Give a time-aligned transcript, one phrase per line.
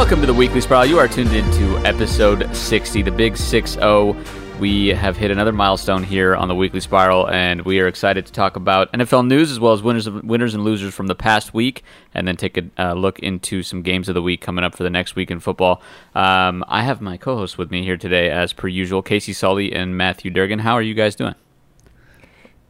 [0.00, 0.86] Welcome to the Weekly Spiral.
[0.86, 4.16] You are tuned into episode 60, the big 6 0.
[4.58, 8.32] We have hit another milestone here on the Weekly Spiral, and we are excited to
[8.32, 11.84] talk about NFL news as well as winners, winners and losers from the past week,
[12.14, 14.84] and then take a uh, look into some games of the week coming up for
[14.84, 15.82] the next week in football.
[16.14, 19.70] Um, I have my co hosts with me here today, as per usual, Casey Sully
[19.70, 20.60] and Matthew Durgan.
[20.60, 21.34] How are you guys doing?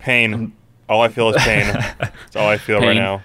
[0.01, 0.53] Pain.
[0.89, 1.67] All I feel is pain.
[2.01, 2.89] That's all I feel Pain.
[2.89, 3.23] right now.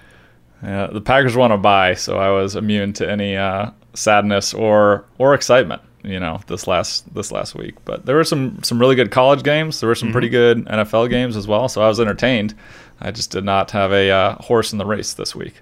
[0.62, 5.06] Yeah, the Packers want to buy, so I was immune to any uh, sadness or
[5.18, 5.82] or excitement.
[6.04, 7.76] You know, this last this last week.
[7.84, 9.80] But there were some some really good college games.
[9.80, 11.68] There were some pretty good NFL games as well.
[11.68, 12.54] So I was entertained.
[13.02, 15.56] I just did not have a uh, horse in the race this week.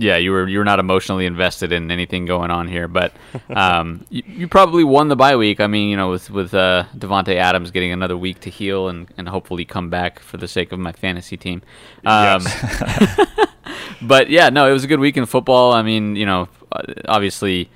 [0.00, 3.12] Yeah, you were you were not emotionally invested in anything going on here, but
[3.50, 5.60] um, you, you probably won the bye week.
[5.60, 9.08] I mean, you know, with with uh, Davante Adams getting another week to heal and,
[9.18, 11.60] and hopefully come back for the sake of my fantasy team.
[12.06, 12.42] Um,
[14.02, 15.74] but yeah, no, it was a good week in football.
[15.74, 16.48] I mean, you know,
[17.06, 17.68] obviously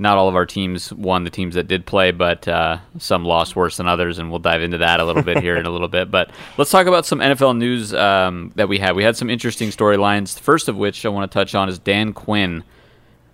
[0.00, 3.54] not all of our teams won the teams that did play, but uh, some lost
[3.54, 5.88] worse than others, and we'll dive into that a little bit here in a little
[5.88, 6.10] bit.
[6.10, 8.96] But let's talk about some NFL news um, that we had.
[8.96, 10.34] We had some interesting storylines.
[10.34, 12.64] The first of which I want to touch on is Dan Quinn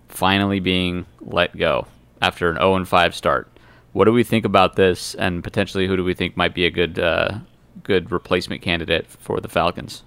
[0.09, 1.87] finally being let go
[2.21, 3.47] after an 0 5 start.
[3.93, 6.69] What do we think about this, and potentially who do we think might be a
[6.69, 7.39] good uh,
[7.83, 10.03] good replacement candidate for the Falcons?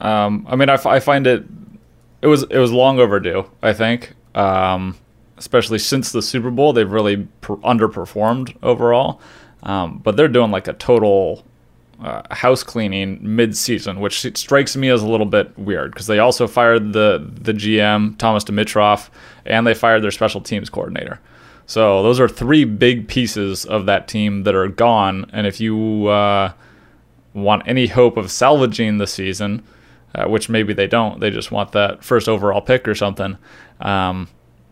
[0.00, 1.44] Um, I mean, I, f- I find it
[2.20, 3.48] it was it was long overdue.
[3.62, 4.96] I think, um,
[5.38, 9.20] especially since the Super Bowl, they've really per- underperformed overall.
[9.62, 11.44] Um, but they're doing like a total
[12.02, 16.48] uh, house cleaning mid-season, which strikes me as a little bit weird because they also
[16.48, 19.08] fired the the GM Thomas Dimitroff,
[19.46, 21.20] and they fired their special teams coordinator.
[21.66, 25.30] So those are three big pieces of that team that are gone.
[25.32, 26.52] And if you uh,
[27.34, 29.62] want any hope of salvaging the season,
[30.14, 31.20] uh, which maybe they don't.
[31.20, 33.38] They just want that first overall pick or something.
[33.82, 34.28] Um,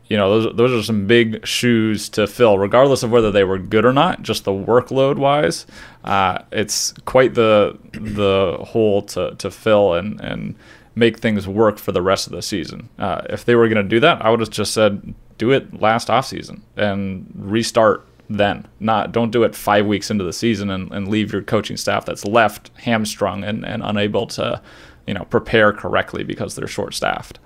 [0.09, 3.59] you know, those those are some big shoes to fill, regardless of whether they were
[3.59, 4.23] good or not.
[4.23, 5.67] Just the workload wise,
[6.05, 10.57] uh, it's quite the the hole to, to fill and and
[10.97, 12.89] make things work for the rest of the season.
[12.99, 15.81] Uh, if they were going to do that, I would have just said do it
[15.81, 18.67] last offseason and restart then.
[18.81, 22.05] Not don't do it five weeks into the season and, and leave your coaching staff
[22.05, 24.61] that's left hamstrung and, and unable to
[25.07, 27.39] you know prepare correctly because they're short staffed.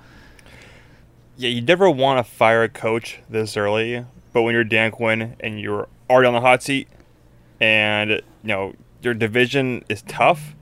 [1.37, 5.35] Yeah, you never want to fire a coach this early, but when you're Dan Quinn
[5.41, 6.87] and you're already on the hot seat,
[7.61, 10.55] and you know your division is tough,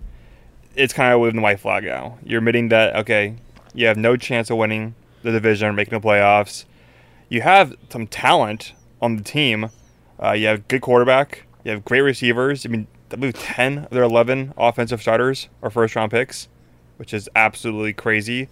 [0.75, 2.19] it's kind of waving the white flag now.
[2.25, 3.37] You're admitting that okay,
[3.75, 6.65] you have no chance of winning the division or making the playoffs.
[7.28, 8.72] You have some talent
[9.03, 9.69] on the team.
[10.22, 11.44] Uh, you have good quarterback.
[11.65, 12.65] You have great receivers.
[12.65, 16.49] I mean, I believe ten of their eleven offensive starters are first round picks,
[16.97, 18.49] which is absolutely crazy.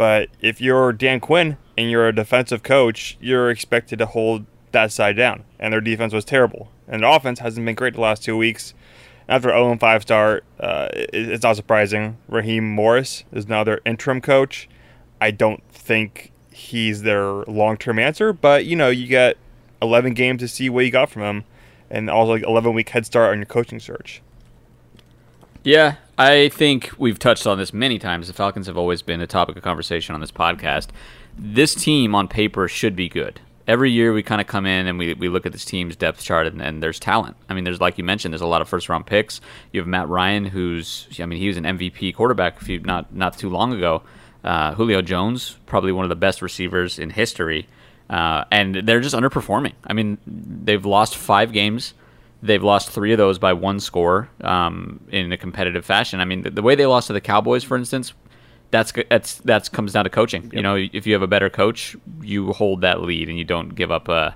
[0.00, 4.92] But if you're Dan Quinn and you're a defensive coach, you're expected to hold that
[4.92, 5.44] side down.
[5.58, 6.70] And their defense was terrible.
[6.88, 8.72] And their offense hasn't been great the last two weeks.
[9.28, 12.16] After 0 5 start, uh, it, it's not surprising.
[12.28, 14.70] Raheem Morris is now their interim coach.
[15.20, 19.36] I don't think he's their long term answer, but you know, you get
[19.82, 21.44] 11 games to see what you got from him,
[21.90, 24.22] and also like 11 week head start on your coaching search.
[25.62, 28.28] Yeah, I think we've touched on this many times.
[28.28, 30.88] The Falcons have always been a topic of conversation on this podcast.
[31.36, 33.40] This team on paper should be good.
[33.66, 36.24] Every year we kind of come in and we, we look at this team's depth
[36.24, 37.36] chart and, and there's talent.
[37.48, 39.40] I mean, there's like you mentioned, there's a lot of first round picks.
[39.70, 43.14] You have Matt Ryan, who's I mean, he was an MVP quarterback a few not
[43.14, 44.02] not too long ago.
[44.42, 47.68] Uh, Julio Jones, probably one of the best receivers in history,
[48.08, 49.74] uh, and they're just underperforming.
[49.86, 51.92] I mean, they've lost five games.
[52.42, 56.20] They've lost three of those by one score um, in a competitive fashion.
[56.20, 58.14] I mean, the, the, way they lost to the Cowboys, for instance,
[58.70, 60.44] that's that's that's comes down to coaching.
[60.44, 60.52] Yep.
[60.54, 63.70] You know, if you have a better coach, you hold that lead and you don't
[63.70, 64.34] give up a,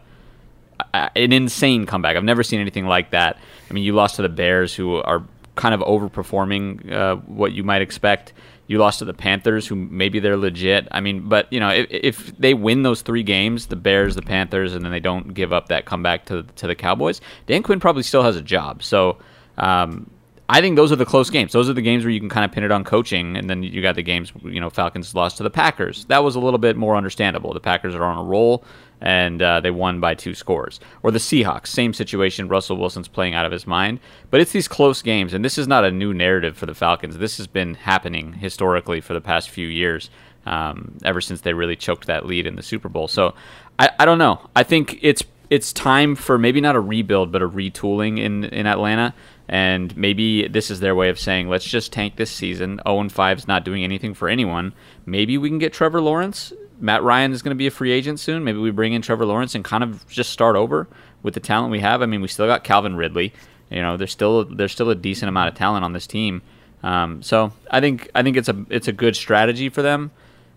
[0.92, 2.16] an insane comeback.
[2.16, 3.38] I've never seen anything like that.
[3.70, 5.24] I mean, you lost to the Bears, who are
[5.56, 8.32] kind of overperforming uh, what you might expect.
[8.66, 10.88] You lost to the Panthers, who maybe they're legit.
[10.90, 14.22] I mean, but you know, if, if they win those three games, the Bears, the
[14.22, 17.80] Panthers, and then they don't give up that comeback to to the Cowboys, Dan Quinn
[17.80, 18.82] probably still has a job.
[18.82, 19.18] So.
[19.56, 20.10] Um,
[20.48, 21.52] I think those are the close games.
[21.52, 23.62] Those are the games where you can kind of pin it on coaching, and then
[23.62, 24.32] you got the games.
[24.42, 26.04] You know, Falcons lost to the Packers.
[26.06, 27.54] That was a little bit more understandable.
[27.54, 28.62] The Packers are on a roll,
[29.00, 30.80] and uh, they won by two scores.
[31.02, 32.48] Or the Seahawks, same situation.
[32.48, 34.00] Russell Wilson's playing out of his mind,
[34.30, 37.16] but it's these close games, and this is not a new narrative for the Falcons.
[37.16, 40.10] This has been happening historically for the past few years,
[40.44, 43.08] um, ever since they really choked that lead in the Super Bowl.
[43.08, 43.34] So,
[43.78, 44.40] I, I don't know.
[44.54, 48.66] I think it's it's time for maybe not a rebuild, but a retooling in in
[48.66, 49.14] Atlanta.
[49.48, 52.80] And maybe this is their way of saying, let's just tank this season.
[52.86, 54.72] 0 5 is not doing anything for anyone.
[55.04, 56.52] Maybe we can get Trevor Lawrence.
[56.80, 58.42] Matt Ryan is going to be a free agent soon.
[58.42, 60.88] Maybe we bring in Trevor Lawrence and kind of just start over
[61.22, 62.02] with the talent we have.
[62.02, 63.32] I mean, we still got Calvin Ridley.
[63.70, 66.42] You know, there's still there's still a decent amount of talent on this team.
[66.82, 70.10] Um, so I think I think it's a it's a good strategy for them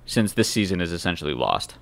[0.06, 1.76] since this season is essentially lost.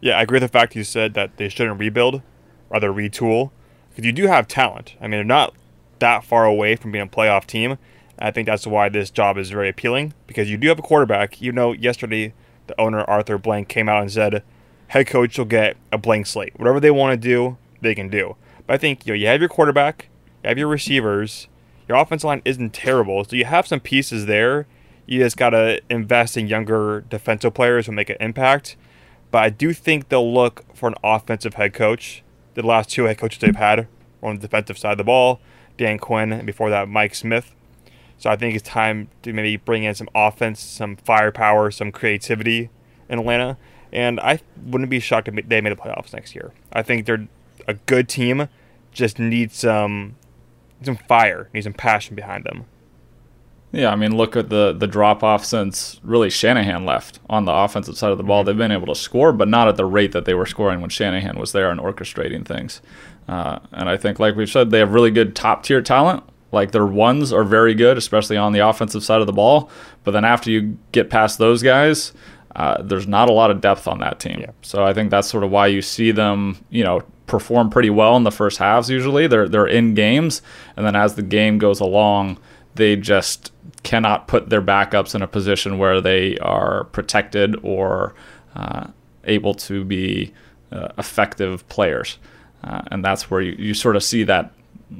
[0.00, 2.22] Yeah, I agree with the fact you said that they shouldn't rebuild,
[2.68, 3.52] rather retool,
[3.90, 4.94] because you do have talent.
[5.00, 5.54] I mean, they're not
[6.04, 7.78] that far away from being a playoff team.
[8.18, 11.40] I think that's why this job is very appealing because you do have a quarterback.
[11.40, 12.34] You know, yesterday
[12.66, 14.42] the owner Arthur Blank came out and said,
[14.88, 16.52] head coach will get a blank slate.
[16.58, 18.36] Whatever they want to do, they can do.
[18.66, 20.08] But I think you know you have your quarterback,
[20.42, 21.48] you have your receivers,
[21.88, 24.66] your offensive line isn't terrible, so you have some pieces there.
[25.06, 28.76] You just gotta invest in younger defensive players who make an impact.
[29.30, 32.22] But I do think they'll look for an offensive head coach.
[32.54, 33.88] The last two head coaches they've had
[34.22, 35.40] on the defensive side of the ball,
[35.76, 37.54] Dan Quinn, and before that Mike Smith.
[38.18, 42.70] So I think it's time to maybe bring in some offense, some firepower, some creativity
[43.08, 43.56] in Atlanta.
[43.92, 46.52] And I wouldn't be shocked if they made the playoffs next year.
[46.72, 47.28] I think they're
[47.68, 48.48] a good team,
[48.92, 50.16] just need some
[50.82, 52.66] some fire, need some passion behind them.
[53.72, 57.52] Yeah, I mean, look at the the drop off since really Shanahan left on the
[57.52, 58.40] offensive side of the ball.
[58.40, 58.46] Mm-hmm.
[58.46, 60.90] They've been able to score, but not at the rate that they were scoring when
[60.90, 62.80] Shanahan was there and orchestrating things.
[63.28, 66.24] Uh, and I think, like we've said, they have really good top tier talent
[66.54, 69.68] like their ones are very good, especially on the offensive side of the ball.
[70.04, 72.12] But then after you get past those guys,
[72.56, 74.38] uh, there's not a lot of depth on that team.
[74.40, 74.52] Yeah.
[74.62, 78.16] So I think that's sort of why you see them, you know, perform pretty well
[78.16, 78.88] in the first halves.
[78.88, 80.40] Usually, they're they're in games,
[80.76, 82.38] and then as the game goes along,
[82.76, 88.14] they just cannot put their backups in a position where they are protected or
[88.54, 88.86] uh,
[89.24, 90.32] able to be
[90.70, 92.18] uh, effective players.
[92.64, 94.52] Uh, and that's where you, you sort of see that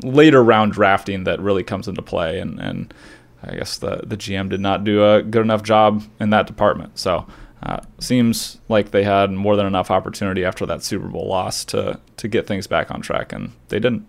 [0.03, 2.39] later round drafting that really comes into play.
[2.39, 2.95] And, and
[3.43, 6.99] I guess the, the GM did not do a good enough job in that department.
[6.99, 7.27] So
[7.63, 11.99] uh, seems like they had more than enough opportunity after that Super Bowl loss to,
[12.19, 14.07] to get things back on track, and they didn't.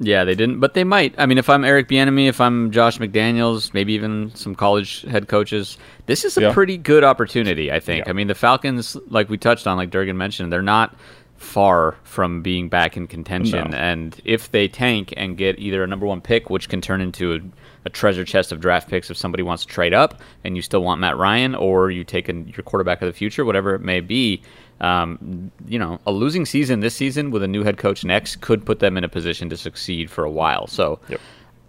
[0.00, 1.14] Yeah, they didn't, but they might.
[1.18, 5.28] I mean, if I'm Eric Bieniemy, if I'm Josh McDaniels, maybe even some college head
[5.28, 6.52] coaches, this is a yeah.
[6.52, 7.70] pretty good opportunity.
[7.70, 8.06] I think.
[8.06, 8.10] Yeah.
[8.10, 10.96] I mean, the Falcons, like we touched on, like Durgan mentioned, they're not
[11.40, 13.70] far from being back in contention.
[13.70, 13.76] No.
[13.76, 17.32] And if they tank and get either a number one pick, which can turn into
[17.32, 17.38] a,
[17.86, 20.82] a, treasure chest of draft picks if somebody wants to trade up and you still
[20.82, 24.00] want Matt Ryan, or you take an, your quarterback of the future, whatever it may
[24.00, 24.42] be,
[24.82, 28.66] um, you know, a losing season this season with a new head coach next could
[28.66, 30.66] put them in a position to succeed for a while.
[30.66, 31.00] So.
[31.08, 31.20] Yep.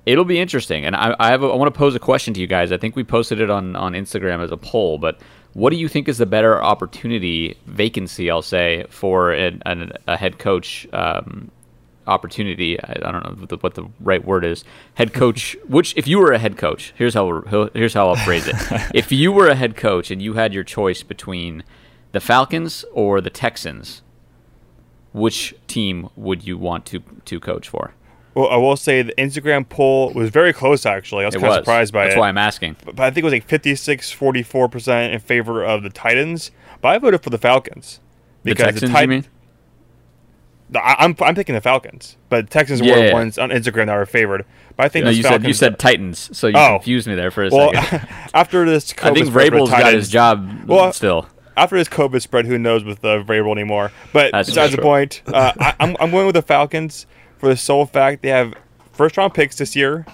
[0.03, 2.41] It'll be interesting, and I, I have a, I want to pose a question to
[2.41, 2.71] you guys.
[2.71, 5.19] I think we posted it on, on Instagram as a poll, but
[5.53, 8.31] what do you think is the better opportunity vacancy?
[8.31, 11.51] I'll say for an, an, a head coach um,
[12.07, 12.81] opportunity.
[12.81, 14.63] I, I, don't know what the, what the, right word is.
[14.95, 15.57] Head coach.
[15.67, 17.41] which, if you were a head coach, here's how
[17.73, 18.55] here's how I'll phrase it.
[18.93, 21.63] if you were a head coach and you had your choice between
[22.11, 24.01] the Falcons or the Texans,
[25.13, 27.93] which team would you want to to coach for?
[28.33, 31.23] Well, I will say the Instagram poll was very close, actually.
[31.23, 31.57] I was it kind was.
[31.57, 32.15] of surprised by That's it.
[32.15, 32.77] That's why I'm asking.
[32.85, 36.51] But, but, I think it was like 56 44% in favor of the Titans.
[36.79, 37.99] But I voted for the Falcons.
[38.43, 39.25] Because the Texans, the Tit- you mean?
[40.75, 43.13] I, I'm, I'm picking the Falcons, but Texans yeah, were the yeah.
[43.13, 44.45] ones on Instagram that were favored.
[44.77, 46.77] But I think no, you Falcons said you said Titans, so you oh.
[46.77, 48.07] confused me there for a well, second.
[48.33, 51.27] after this, COVID I think Vrabel's got his job well, still.
[51.57, 53.91] After this COVID spread, who knows with uh, Vrabel anymore?
[54.13, 57.05] But That's besides the point, uh, I, I'm I'm going with the Falcons
[57.41, 58.53] for the sole fact they have
[58.93, 60.05] first round picks this year,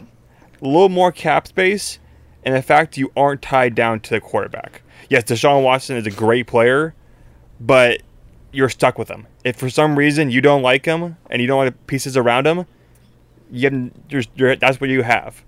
[0.62, 2.00] a little more cap space,
[2.44, 4.82] and the fact you aren't tied down to the quarterback.
[5.10, 6.96] Yes, Deshaun Watson is a great player,
[7.60, 8.02] but
[8.54, 9.28] you're stuck with him.
[9.44, 12.66] If for some reason you don't like him and you don't like pieces around him,
[13.52, 13.92] you
[14.60, 15.44] that's what you have.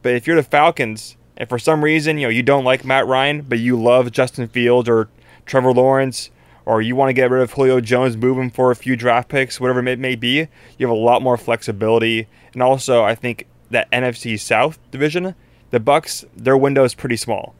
[0.00, 3.06] But if you're the Falcons and for some reason you know you don't like Matt
[3.06, 5.10] Ryan, but you love Justin Fields or
[5.44, 6.30] Trevor Lawrence,
[6.68, 9.30] or you want to get rid of Julio Jones, move him for a few draft
[9.30, 13.46] picks, whatever it may be, you have a lot more flexibility and also, I think
[13.70, 15.34] that NFC South division,
[15.70, 17.54] the Bucs, their window is pretty small.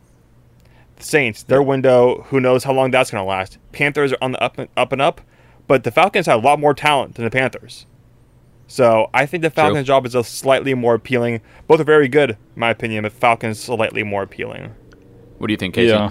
[0.96, 3.58] The Saints, their window, who knows how long that's going to last.
[3.72, 5.20] Panthers are on the up and up and up,
[5.66, 7.86] but the Falcons have a lot more talent than the Panthers.
[8.66, 9.94] So I think the Falcons' True.
[9.94, 11.40] job is a slightly more appealing.
[11.66, 14.74] Both are very good, in my opinion, but Falcons slightly more appealing.
[15.38, 15.88] What do you think, Casey?
[15.88, 16.10] Yeah.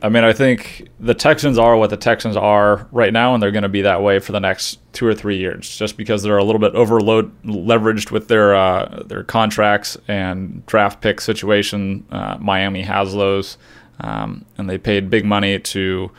[0.00, 3.50] I mean, I think the Texans are what the Texans are right now, and they're
[3.50, 6.38] going to be that way for the next two or three years, just because they're
[6.38, 12.06] a little bit overload leveraged with their uh, their contracts and draft pick situation.
[12.10, 13.58] Uh, Miami has those,
[14.00, 16.10] um, and they paid big money to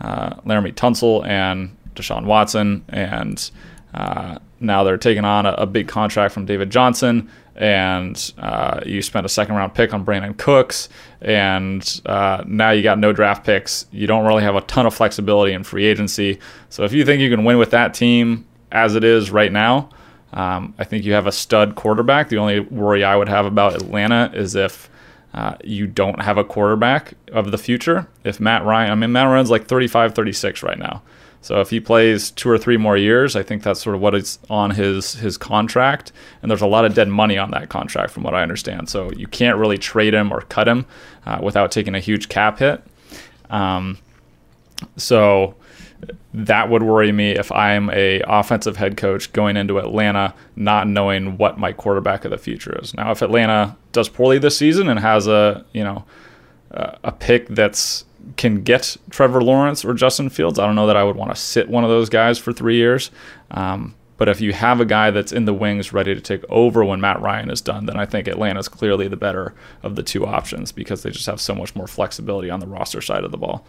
[0.00, 3.50] uh, Laremy Tunsil and Deshaun Watson, and
[3.94, 9.02] uh, now they're taking on a, a big contract from David Johnson and uh, you
[9.02, 10.88] spent a second round pick on Brandin Cooks,
[11.20, 13.86] and uh, now you got no draft picks.
[13.90, 16.38] You don't really have a ton of flexibility in free agency.
[16.70, 19.90] So if you think you can win with that team as it is right now,
[20.32, 22.28] um, I think you have a stud quarterback.
[22.28, 24.88] The only worry I would have about Atlanta is if
[25.34, 28.06] uh, you don't have a quarterback of the future.
[28.22, 31.02] If Matt Ryan, I mean, Matt Ryan's like 35, 36 right now.
[31.48, 34.14] So if he plays two or three more years, I think that's sort of what
[34.14, 36.12] is on his his contract,
[36.42, 38.90] and there's a lot of dead money on that contract, from what I understand.
[38.90, 40.84] So you can't really trade him or cut him
[41.24, 42.84] uh, without taking a huge cap hit.
[43.48, 43.96] Um,
[44.98, 45.54] so
[46.34, 51.38] that would worry me if I'm a offensive head coach going into Atlanta not knowing
[51.38, 52.92] what my quarterback of the future is.
[52.92, 56.04] Now, if Atlanta does poorly this season and has a you know
[56.70, 58.04] a pick that's
[58.36, 61.36] can get Trevor Lawrence or Justin Fields, I don't know that I would want to
[61.36, 63.10] sit one of those guys for three years.
[63.50, 66.84] Um, but if you have a guy that's in the wings ready to take over
[66.84, 70.26] when Matt Ryan is done, then I think Atlanta's clearly the better of the two
[70.26, 73.38] options because they just have so much more flexibility on the roster side of the
[73.38, 73.64] ball.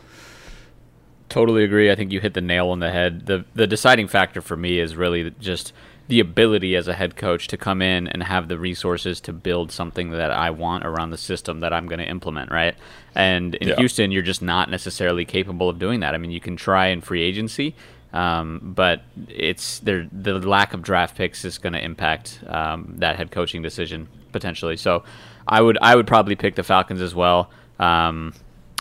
[1.29, 1.91] Totally agree.
[1.91, 3.27] I think you hit the nail on the head.
[3.27, 5.72] The the deciding factor for me is really just
[6.09, 9.71] the ability as a head coach to come in and have the resources to build
[9.71, 12.75] something that I want around the system that I'm going to implement, right?
[13.13, 13.75] And in yeah.
[13.75, 16.15] Houston, you're just not necessarily capable of doing that.
[16.15, 17.75] I mean, you can try in free agency,
[18.11, 20.09] um, but it's there.
[20.11, 24.77] The lack of draft picks is going to impact um, that head coaching decision potentially.
[24.77, 25.03] So,
[25.47, 27.51] I would I would probably pick the Falcons as well.
[27.79, 28.33] Um,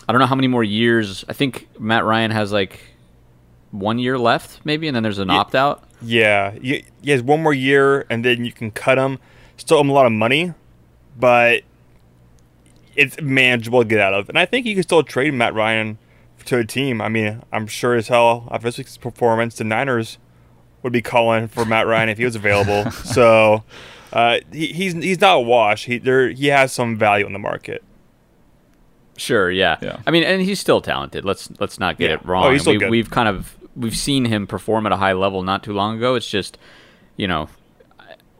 [0.07, 1.23] I don't know how many more years.
[1.29, 2.79] I think Matt Ryan has like
[3.69, 5.35] one year left, maybe, and then there's an yeah.
[5.35, 5.83] opt out.
[6.01, 9.19] Yeah, he has one more year, and then you can cut him.
[9.57, 10.53] Still, him a lot of money,
[11.17, 11.63] but
[12.95, 14.29] it's manageable to get out of.
[14.29, 15.97] And I think you can still trade Matt Ryan
[16.45, 17.01] to a team.
[17.01, 20.17] I mean, I'm sure as hell after this week's performance, the Niners
[20.83, 22.89] would be calling for Matt Ryan if he was available.
[23.03, 23.63] so
[24.13, 25.85] uh, he, he's he's not a wash.
[25.85, 27.83] He there he has some value in the market.
[29.17, 29.77] Sure, yeah.
[29.81, 29.99] yeah.
[30.07, 31.25] I mean, and he's still talented.
[31.25, 32.15] Let's let's not get yeah.
[32.15, 32.45] it wrong.
[32.45, 32.89] Oh, he's still we, good.
[32.89, 36.15] We've kind of we've seen him perform at a high level not too long ago.
[36.15, 36.57] It's just,
[37.15, 37.49] you know,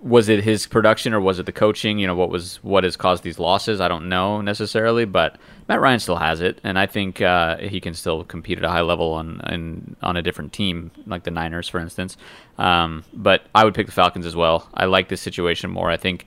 [0.01, 1.99] was it his production or was it the coaching?
[1.99, 3.81] You know, what was what has caused these losses?
[3.81, 7.79] I don't know necessarily, but Matt Ryan still has it, and I think uh, he
[7.79, 11.31] can still compete at a high level on in, on a different team like the
[11.31, 12.17] Niners, for instance.
[12.57, 14.69] Um, but I would pick the Falcons as well.
[14.73, 15.89] I like this situation more.
[15.89, 16.25] I think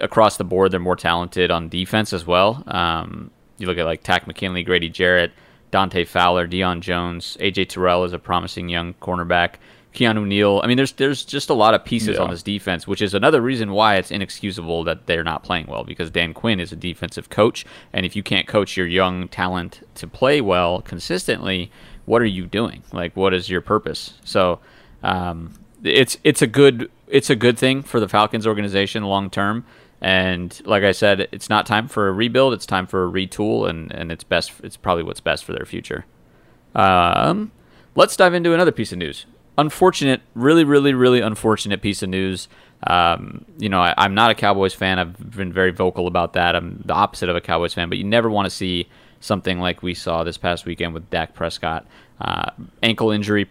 [0.00, 2.64] across the board they're more talented on defense as well.
[2.66, 5.32] Um, you look at like Takk McKinley, Grady Jarrett.
[5.70, 9.54] Dante Fowler, Deion Jones, AJ Terrell is a promising young cornerback.
[9.96, 10.60] Keanu Neal.
[10.62, 12.22] I mean, there's there's just a lot of pieces yeah.
[12.22, 15.84] on this defense, which is another reason why it's inexcusable that they're not playing well
[15.84, 19.80] because Dan Quinn is a defensive coach, and if you can't coach your young talent
[19.94, 21.72] to play well consistently,
[22.04, 22.82] what are you doing?
[22.92, 24.14] Like, what is your purpose?
[24.22, 24.60] So,
[25.02, 29.64] um, it's it's a good it's a good thing for the Falcons organization long term.
[30.00, 32.52] And like I said, it's not time for a rebuild.
[32.52, 34.52] It's time for a retool, and, and it's best.
[34.62, 36.04] It's probably what's best for their future.
[36.74, 37.52] Um,
[37.94, 39.26] let's dive into another piece of news.
[39.58, 42.48] Unfortunate, really, really, really unfortunate piece of news.
[42.86, 44.98] Um, you know, I, am not a Cowboys fan.
[44.98, 46.54] I've been very vocal about that.
[46.54, 48.88] I'm the opposite of a Cowboys fan, but you never want to see
[49.20, 51.86] something like we saw this past weekend with Dak Prescott.
[52.20, 52.50] Uh,
[52.82, 53.48] ankle injury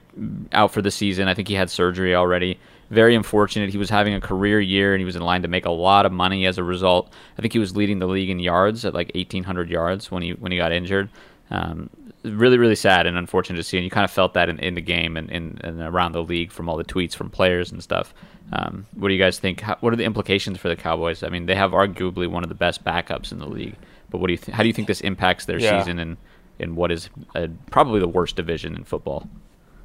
[0.51, 1.27] out for the season.
[1.27, 2.59] I think he had surgery already
[2.89, 3.69] very unfortunate.
[3.69, 6.05] He was having a career year and he was in line to make a lot
[6.05, 7.11] of money as a result.
[7.37, 10.31] I think he was leading the league in yards at like 1,800 yards when he
[10.31, 11.09] when he got injured.
[11.51, 11.89] Um,
[12.23, 13.77] really, really sad and unfortunate to see.
[13.77, 16.23] And you kind of felt that in, in the game and, in, and around the
[16.23, 18.13] league from all the tweets from players and stuff.
[18.53, 19.61] Um, what do you guys think?
[19.61, 21.23] How, what are the implications for the Cowboys?
[21.23, 23.75] I mean, they have arguably one of the best backups in the league.
[24.09, 25.79] But what do you th- how do you think this impacts their yeah.
[25.79, 26.17] season and
[26.59, 29.27] in what is a, probably the worst division in football?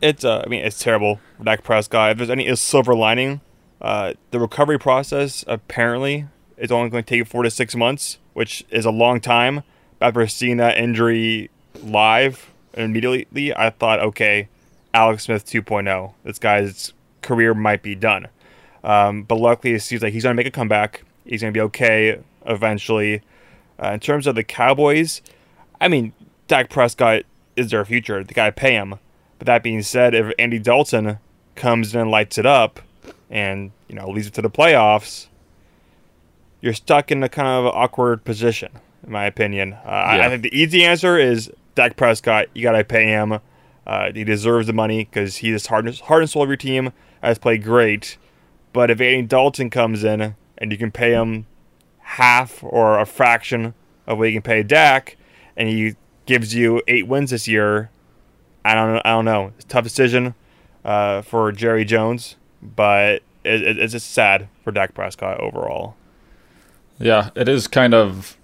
[0.01, 1.21] It's uh, I mean it's terrible.
[1.43, 2.13] Dak Prescott.
[2.13, 3.41] If there's any silver lining,
[3.81, 6.27] uh, the recovery process apparently
[6.57, 9.63] is only going to take four to six months, which is a long time.
[10.01, 11.51] After seeing that injury
[11.83, 14.49] live immediately, I thought, okay,
[14.95, 16.15] Alex Smith 2.0.
[16.25, 16.93] This guy's
[17.23, 18.29] career might be done.
[18.83, 21.05] Um, but luckily, it seems like he's going to make a comeback.
[21.25, 23.23] He's going to be okay eventually.
[23.83, 25.23] Uh, in terms of the Cowboys,
[25.81, 26.13] I mean,
[26.49, 27.23] Dak Prescott
[27.57, 28.25] is their future.
[28.25, 28.95] The guy pay him.
[29.41, 31.19] But that being said, if Andy Dalton
[31.55, 32.81] comes in and lights it up
[33.31, 35.29] and, you know, leads it to the playoffs,
[36.61, 38.71] you're stuck in a kind of awkward position,
[39.03, 39.73] in my opinion.
[39.73, 40.27] Uh, yeah.
[40.27, 42.49] I think the easy answer is Dak Prescott.
[42.53, 43.41] You got to pay him.
[43.87, 46.93] Uh, he deserves the money because he's heart, heart and soul of your team.
[47.23, 48.19] Has played great.
[48.75, 51.47] But if Andy Dalton comes in and you can pay him
[51.99, 53.73] half or a fraction
[54.07, 55.17] of what you can pay Dak,
[55.57, 57.91] and he gives you eight wins this year,
[58.65, 59.53] I don't I don't know.
[59.57, 60.35] It's tough decision
[60.85, 65.97] uh, for Jerry Jones, but it, it, it's just sad for Dak Prescott overall.
[66.99, 68.37] Yeah, it is kind of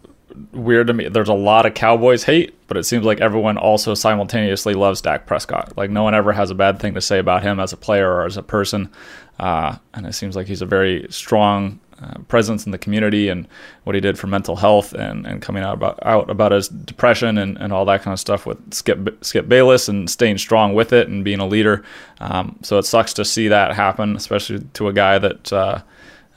[0.53, 1.09] weird to me.
[1.09, 5.27] There's a lot of Cowboys hate, but it seems like everyone also simultaneously loves Dak
[5.27, 5.77] Prescott.
[5.77, 8.11] Like no one ever has a bad thing to say about him as a player
[8.11, 8.91] or as a person.
[9.39, 13.49] Uh, and it seems like he's a very strong uh, presence in the community and
[13.85, 17.39] what he did for mental health and, and coming out about out about his depression
[17.39, 20.93] and, and all that kind of stuff with Skip Skip Bayless and staying strong with
[20.93, 21.85] it and being a leader.
[22.21, 25.83] Um, so it sucks to see that happen, especially to a guy that uh,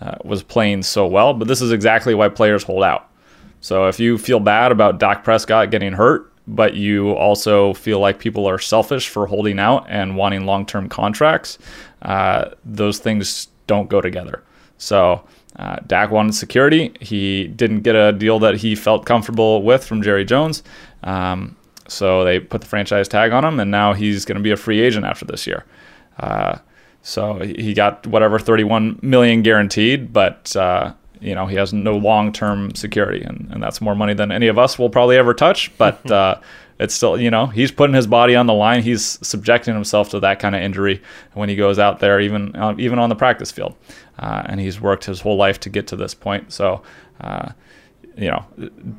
[0.01, 1.33] uh, was playing so well.
[1.33, 3.09] But this is exactly why players hold out.
[3.61, 8.17] So if you feel bad about Dak Prescott getting hurt, but you also feel like
[8.17, 11.57] people are selfish for holding out and wanting long term contracts,
[12.01, 14.43] uh, those things don't go together.
[14.77, 15.23] So
[15.55, 16.93] uh, Dak wanted security.
[16.99, 20.63] He didn't get a deal that he felt comfortable with from Jerry Jones.
[21.03, 21.55] Um,
[21.87, 24.57] so they put the franchise tag on him, and now he's going to be a
[24.57, 25.65] free agent after this year.
[26.17, 26.59] Uh,
[27.01, 32.75] so he got whatever 31 million guaranteed, but uh, you know he has no long-term
[32.75, 35.71] security, and, and that's more money than any of us will probably ever touch.
[35.77, 36.39] But uh,
[36.79, 38.81] it's still, you know, he's putting his body on the line.
[38.81, 41.01] He's subjecting himself to that kind of injury
[41.33, 43.75] when he goes out there, even uh, even on the practice field
[44.19, 46.51] uh, and he's worked his whole life to get to this point.
[46.51, 46.81] So,
[47.21, 47.49] uh,
[48.17, 48.45] you know,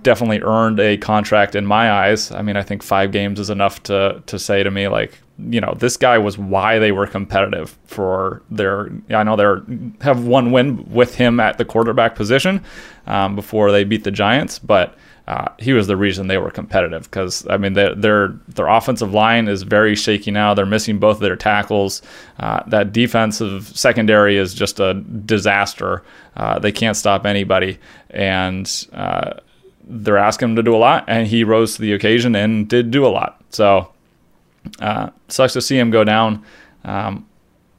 [0.03, 2.33] definitely earned a contract in my eyes.
[2.33, 5.61] I mean, I think five games is enough to to say to me like, you
[5.61, 8.91] know, this guy was why they were competitive for their.
[9.11, 9.63] I know they're
[10.01, 12.65] have one win with him at the quarterback position
[13.07, 14.97] um, before they beat the Giants, but
[15.31, 19.15] uh, he was the reason they were competitive because I mean their their their offensive
[19.15, 20.55] line is very shaky now.
[20.55, 22.03] They're missing both of their tackles.
[22.41, 26.03] Uh, that defensive secondary is just a disaster.
[26.37, 27.79] Uh, they can't stop anybody,
[28.11, 29.35] and uh,
[29.85, 32.91] they're asking him to do a lot, and he rose to the occasion and did
[32.91, 33.41] do a lot.
[33.51, 33.93] So
[34.81, 36.45] uh, sucks to see him go down.
[36.83, 37.25] Um,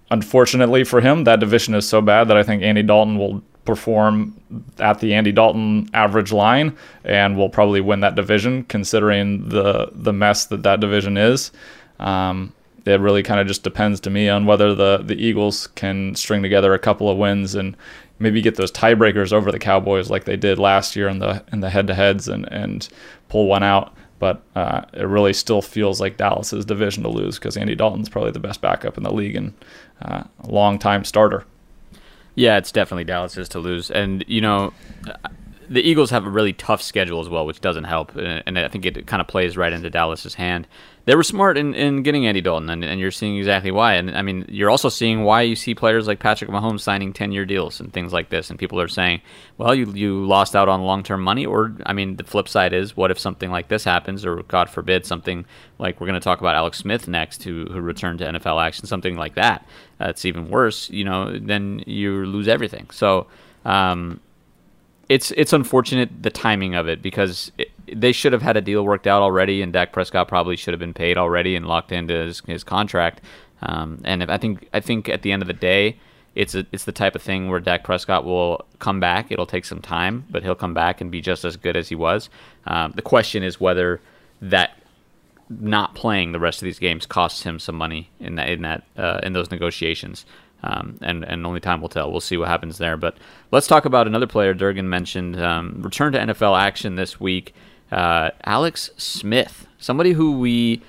[0.10, 4.36] unfortunately for him, that division is so bad that I think Andy Dalton will perform
[4.80, 10.14] at the Andy Dalton average line and will probably win that division considering the the
[10.14, 11.52] mess that that division is.
[12.00, 12.54] Um,
[12.86, 16.42] it really kind of just depends to me on whether the the Eagles can string
[16.42, 17.78] together a couple of wins and
[18.20, 21.60] maybe get those tiebreakers over the Cowboys like they did last year in the in
[21.60, 22.90] the head to heads and and
[23.30, 23.96] pull one out.
[24.18, 28.30] But uh, it really still feels like Dallas's division to lose because Andy Dalton's probably
[28.30, 29.54] the best backup in the league and
[30.04, 31.44] uh, a long time starter.
[32.36, 34.74] Yeah, it's definitely Dallas's to lose, and you know,
[35.72, 38.86] the Eagles have a really tough schedule as well, which doesn't help, and I think
[38.86, 40.68] it kind of plays right into Dallas's hand
[41.06, 43.96] they were smart in, in getting Andy Dalton, and, and you're seeing exactly why.
[43.96, 47.32] And I mean, you're also seeing why you see players like Patrick Mahomes signing 10
[47.32, 48.52] year deals and things like this.
[48.52, 49.22] And people are saying,
[49.58, 51.46] well, you, you lost out on long term money.
[51.46, 54.70] Or, I mean, the flip side is, what if something like this happens, or God
[54.70, 55.46] forbid, something
[55.80, 58.86] like we're going to talk about Alex Smith next, who, who returned to NFL action,
[58.86, 59.66] something like that.
[59.98, 62.90] That's even worse, you know, then you lose everything.
[62.92, 63.26] So,
[63.66, 64.20] um,
[65.12, 68.86] it's it's unfortunate the timing of it because it, they should have had a deal
[68.86, 72.14] worked out already, and Dak Prescott probably should have been paid already and locked into
[72.14, 73.20] his, his contract.
[73.62, 75.98] Um, and if, I think I think at the end of the day,
[76.34, 79.34] it's a, it's the type of thing where Dak Prescott will come back.
[79.34, 81.96] It'll take some time, but he'll come back and be just as good as he
[81.96, 82.30] was.
[82.66, 84.00] Um, the question is whether
[84.42, 84.78] that
[85.50, 88.84] not playing the rest of these games costs him some money in that in that
[88.96, 90.26] uh, in those negotiations.
[90.64, 92.12] Um, and and only time will tell.
[92.12, 92.98] We'll see what happens there.
[92.98, 93.18] But
[93.52, 95.42] let's talk about another player Durgan mentioned.
[95.42, 97.56] Um, return to NFL action this week.
[97.92, 100.82] Uh, Alex Smith, somebody who we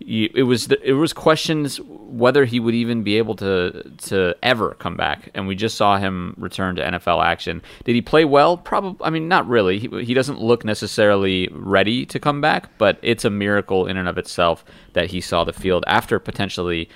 [0.00, 4.96] it was it was questions whether he would even be able to to ever come
[4.96, 7.62] back, and we just saw him return to NFL action.
[7.84, 8.56] Did he play well?
[8.56, 9.04] Probably.
[9.04, 9.78] I mean, not really.
[9.80, 14.08] He, he doesn't look necessarily ready to come back, but it's a miracle in and
[14.08, 16.88] of itself that he saw the field after potentially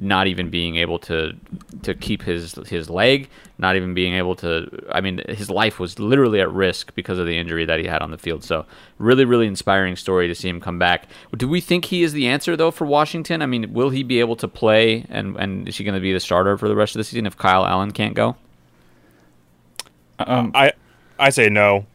[0.00, 1.36] not even being able to
[1.82, 4.68] to keep his his leg, not even being able to.
[4.90, 8.02] I mean, his life was literally at risk because of the injury that he had
[8.02, 8.42] on the field.
[8.42, 8.64] So,
[8.98, 11.06] really, really inspiring story to see him come back.
[11.36, 13.42] Do we think he is the answer though for Washington?
[13.42, 16.12] I mean, will he be able to play, and and is he going to be
[16.12, 18.36] the starter for the rest of the season if Kyle Allen can't go?
[20.18, 20.72] Um, I
[21.18, 21.86] I say no.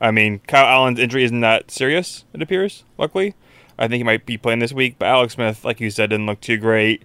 [0.00, 2.24] I mean, Kyle Allen's injury isn't that serious.
[2.32, 3.34] It appears, luckily.
[3.78, 6.26] I think he might be playing this week, but Alex Smith, like you said, didn't
[6.26, 7.02] look too great.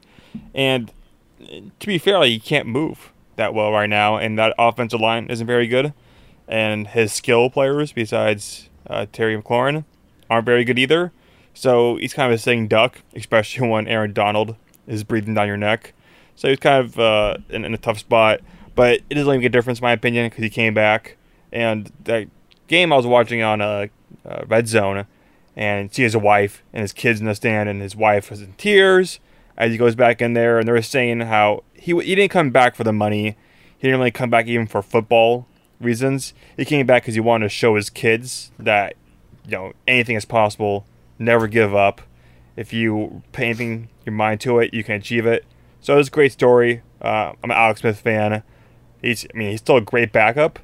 [0.54, 0.92] And
[1.80, 5.46] to be fair, he can't move that well right now, and that offensive line isn't
[5.46, 5.94] very good.
[6.48, 9.86] And his skill players, besides uh, Terry McLaurin,
[10.30, 11.12] aren't very good either.
[11.54, 14.56] So he's kind of a sitting duck, especially when Aaron Donald
[14.88, 15.94] is breathing down your neck.
[16.36, 18.42] So he's kind of uh, in, in, a tough spot.
[18.76, 21.16] But it doesn't make a difference, in my opinion, because he came back.
[21.52, 22.28] And that
[22.68, 23.88] game I was watching on uh,
[24.26, 25.08] uh, Red Zone,
[25.56, 28.54] and see his wife and his kids in the stand, and his wife was in
[28.54, 29.20] tears
[29.58, 32.76] as he goes back in there, and they're saying how he he didn't come back
[32.76, 33.38] for the money.
[33.78, 35.48] He didn't really come back even for football.
[35.80, 36.34] reasons.
[36.58, 38.96] He came back because he wanted to show his kids that
[39.46, 40.86] you know anything is possible.
[41.20, 42.02] Never give up.
[42.56, 45.46] If you put anything your mind to it, you can achieve it.
[45.82, 46.82] So it was a great story.
[47.02, 48.44] Uh, I'm an Alex Smith fan.
[49.02, 50.60] He's, I mean, he's still a great backup.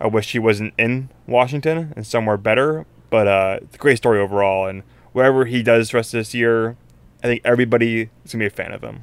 [0.00, 4.18] I wish he wasn't in Washington and somewhere better, but uh, it's a great story
[4.18, 4.66] overall.
[4.66, 6.76] And wherever he does the rest of this year,
[7.24, 9.02] I think everybody is gonna be a fan of him.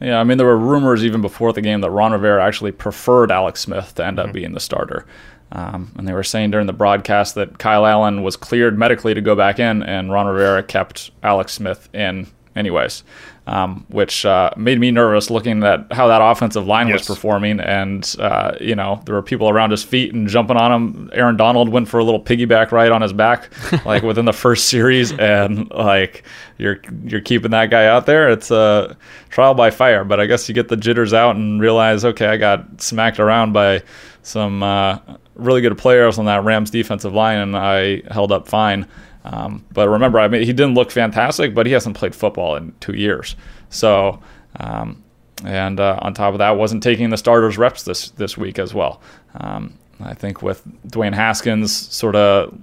[0.00, 3.30] Yeah, I mean, there were rumors even before the game that Ron Rivera actually preferred
[3.30, 4.32] Alex Smith to end up mm-hmm.
[4.32, 5.06] being the starter.
[5.52, 9.20] Um, and they were saying during the broadcast that Kyle Allen was cleared medically to
[9.20, 13.04] go back in, and Ron Rivera kept Alex Smith in anyways
[13.50, 17.00] um, which uh, made me nervous looking at how that offensive line yes.
[17.00, 17.58] was performing.
[17.58, 21.10] And, uh, you know, there were people around his feet and jumping on him.
[21.12, 23.50] Aaron Donald went for a little piggyback ride on his back,
[23.84, 25.12] like within the first series.
[25.12, 26.22] And, like,
[26.58, 28.30] you're you're keeping that guy out there.
[28.30, 28.96] It's a
[29.30, 30.04] trial by fire.
[30.04, 33.52] But I guess you get the jitters out and realize, okay, I got smacked around
[33.52, 33.82] by
[34.22, 34.98] some uh,
[35.34, 38.86] really good players on that Rams defensive line, and I held up fine.
[39.24, 42.72] Um, but remember, I mean, he didn't look fantastic, but he hasn't played football in
[42.80, 43.36] two years.
[43.68, 44.20] So,
[44.58, 45.02] um,
[45.44, 48.74] and uh, on top of that, wasn't taking the starters reps this this week as
[48.74, 49.00] well.
[49.34, 52.58] Um, I think with Dwayne Haskins sort of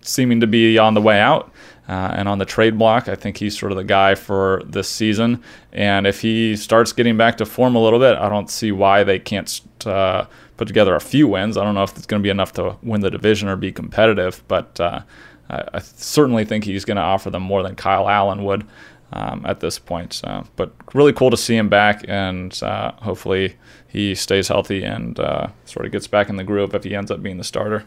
[0.00, 1.50] seeming to be on the way out.
[1.88, 4.88] Uh, and on the trade block, I think he's sort of the guy for this
[4.88, 5.42] season.
[5.72, 9.04] And if he starts getting back to form a little bit, I don't see why
[9.04, 11.56] they can't uh, put together a few wins.
[11.56, 13.70] I don't know if it's going to be enough to win the division or be
[13.70, 15.02] competitive, but uh,
[15.48, 18.66] I, I certainly think he's going to offer them more than Kyle Allen would
[19.12, 20.12] um, at this point.
[20.12, 23.56] So, but really cool to see him back, and uh, hopefully
[23.88, 27.10] he stays healthy and uh, sort of gets back in the groove if he ends
[27.10, 27.84] up being the starter.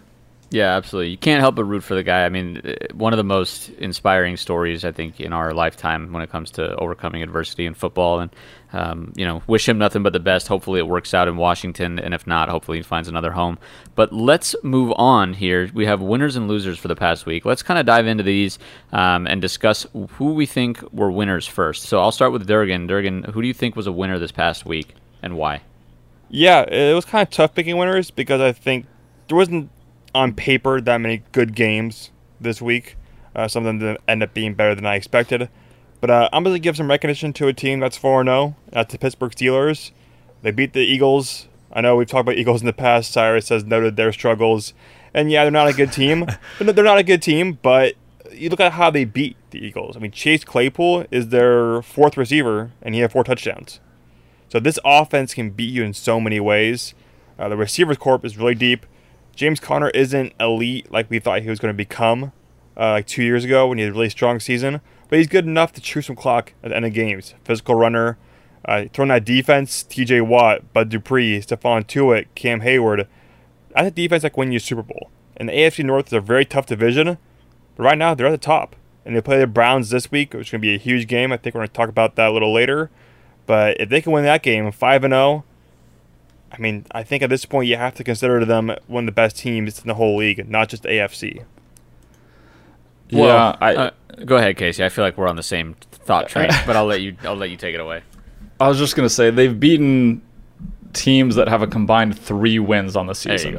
[0.52, 1.12] Yeah, absolutely.
[1.12, 2.26] You can't help but root for the guy.
[2.26, 6.24] I mean, uh, one of the most inspiring stories I think in our lifetime when
[6.24, 8.32] it comes to overcoming adversity in football, and
[8.74, 10.48] um, you know, wish him nothing but the best.
[10.48, 13.60] Hopefully, it works out in Washington, and if not, hopefully he finds another home.
[13.94, 15.70] But let's move on here.
[15.72, 17.46] We have winners and losers for the past week.
[17.46, 18.58] Let's kind of dive into these
[18.92, 21.84] um, and discuss who we think were winners first.
[21.84, 22.88] So I'll start with Durgan.
[22.88, 25.62] Durgan, who do you think was a winner this past week, and why?
[26.28, 28.88] Yeah, it was kind of tough picking winners because I think
[29.28, 29.70] there wasn't
[30.14, 32.96] on paper that many good games this week.
[33.36, 35.50] Uh, some of them didn't end up being better than I expected.
[36.02, 38.56] But uh, I'm going to give some recognition to a team that's 4 0.
[38.72, 39.92] That's the Pittsburgh Steelers.
[40.42, 41.48] They beat the Eagles.
[41.72, 43.12] I know we've talked about Eagles in the past.
[43.12, 44.74] Cyrus has noted their struggles.
[45.14, 46.26] And yeah, they're not a good team.
[46.60, 47.96] they're not a good team, but
[48.32, 49.98] you look at how they beat the Eagles.
[49.98, 53.80] I mean, Chase Claypool is their fourth receiver, and he had four touchdowns.
[54.50, 56.94] So this offense can beat you in so many ways.
[57.38, 58.86] Uh, the receivers corp is really deep.
[59.40, 62.34] James Conner isn't elite like we thought he was going to become
[62.76, 65.46] uh, like two years ago when he had a really strong season, but he's good
[65.46, 67.36] enough to chew some clock at the end of games.
[67.46, 68.18] Physical runner,
[68.66, 70.20] uh, throwing that defense, T.J.
[70.20, 73.08] Watt, Bud Dupree, Stephon Tuitt, Cam Heyward.
[73.74, 75.10] That's a defense can win you Super Bowl.
[75.38, 77.18] And the AFC North is a very tough division,
[77.78, 78.76] but right now they're at the top.
[79.06, 81.32] And they play the Browns this week, which is going to be a huge game.
[81.32, 82.92] I think we're going to talk about that a little later.
[83.46, 85.46] But if they can win that game, 5 and 0,
[86.52, 89.12] I mean, I think at this point you have to consider them one of the
[89.12, 91.44] best teams in the whole league, not just AFC.
[93.12, 93.92] Well, yeah, I, uh,
[94.26, 94.84] go ahead, Casey.
[94.84, 97.16] I feel like we're on the same thought train, but I'll let you.
[97.24, 98.02] I'll let you take it away.
[98.60, 100.22] I was just gonna say they've beaten
[100.94, 103.54] teams that have a combined three wins on the season.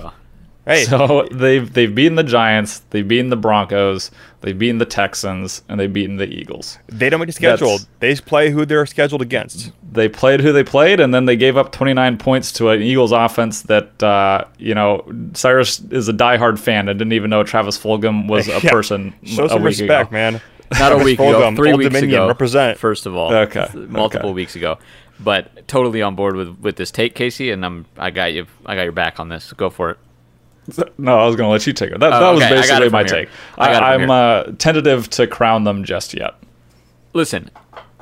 [0.71, 0.85] Hey.
[0.85, 5.81] So they've they've beaten the Giants, they've beaten the Broncos, they've beaten the Texans, and
[5.81, 6.79] they've beaten the Eagles.
[6.87, 7.79] They don't make a schedule.
[7.99, 9.73] They play who they're scheduled against.
[9.93, 13.11] They played who they played, and then they gave up 29 points to an Eagles
[13.11, 15.05] offense that uh, you know
[15.35, 18.71] Cyrus is a diehard fan and didn't even know Travis Fulgham was a yeah.
[18.71, 19.13] person.
[19.25, 20.13] Show some respect, ago.
[20.13, 20.41] man.
[20.79, 22.29] Not a week ago, three weeks Dominion, ago.
[22.29, 22.79] Represent.
[22.79, 24.35] First of all, okay, multiple okay.
[24.35, 24.79] weeks ago
[25.23, 28.75] but totally on board with, with this take, Casey, and I'm I got you I
[28.75, 29.53] got your back on this.
[29.53, 29.99] Go for it.
[30.99, 32.01] No, I was going to let you take it.
[32.01, 33.09] That, oh, that was basically my here.
[33.09, 33.29] take.
[33.59, 36.35] I, am uh, tentative to crown them just yet.
[37.13, 37.51] Listen,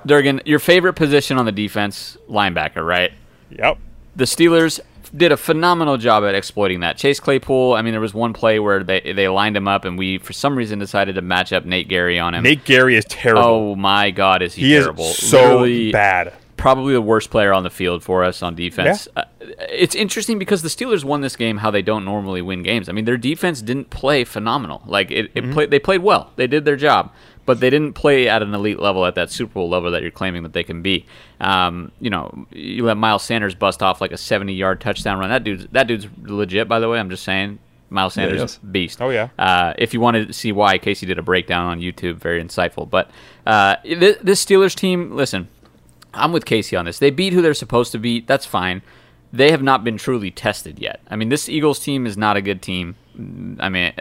[0.05, 3.13] Durgan, your favorite position on the defense, linebacker, right?
[3.51, 3.79] Yep.
[4.17, 4.81] The Steelers
[5.17, 6.99] did a phenomenal job at exploiting that.
[6.99, 9.97] Chase Claypool, I mean, there was one play where they they lined him up, and
[9.97, 12.43] we, for some reason, decided to match up Nate Gerry on him.
[12.43, 13.45] Nate Gerry is terrible.
[13.45, 15.05] Oh my God, is he, he terrible?
[15.05, 19.09] Is so Literally, bad probably the worst player on the field for us on defense.
[19.17, 19.23] Yeah.
[19.23, 22.89] Uh, it's interesting because the Steelers won this game how they don't normally win games.
[22.89, 24.83] I mean, their defense didn't play phenomenal.
[24.85, 25.53] Like it, it mm-hmm.
[25.53, 26.33] played, they played well.
[26.37, 27.13] They did their job,
[27.47, 30.11] but they didn't play at an elite level at that Super Bowl level that you're
[30.11, 31.07] claiming that they can be.
[31.41, 35.31] Um, you know, you let Miles Sanders bust off like a 70 yard touchdown run.
[35.31, 36.69] That dude's that dude's legit.
[36.69, 37.59] By the way, I'm just saying.
[37.91, 39.01] Miles Sanders, yeah, beast.
[39.01, 39.31] Oh yeah.
[39.39, 42.89] Uh, if you wanted to see why, Casey did a breakdown on YouTube, very insightful.
[42.89, 43.11] But
[43.47, 45.49] uh, this Steelers team, listen,
[46.15, 46.99] I'm with Casey on this.
[46.99, 48.27] They beat who they're supposed to beat.
[48.27, 48.83] That's fine.
[49.33, 51.01] they have not been truly tested yet.
[51.09, 52.97] I mean, this Eagles team is not a good team.
[53.61, 53.93] I mean,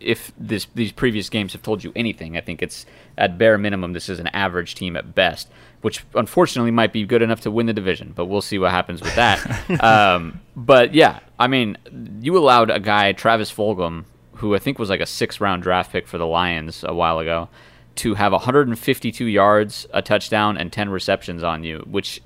[0.00, 2.86] if this these previous games have told you anything, I think it's
[3.18, 5.50] at bare minimum this is an average team at best,
[5.82, 8.12] which unfortunately might be good enough to win the division.
[8.14, 9.80] But we'll see what happens with that.
[9.82, 11.76] um, but yeah, I mean,
[12.20, 14.04] you allowed a guy Travis Fulgham,
[14.36, 17.18] who I think was like a six round draft pick for the Lions a while
[17.18, 17.48] ago,
[17.96, 22.22] to have 152 yards, a touchdown, and 10 receptions on you, which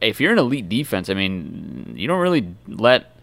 [0.00, 3.16] if you're an elite defense, I mean, you don't really let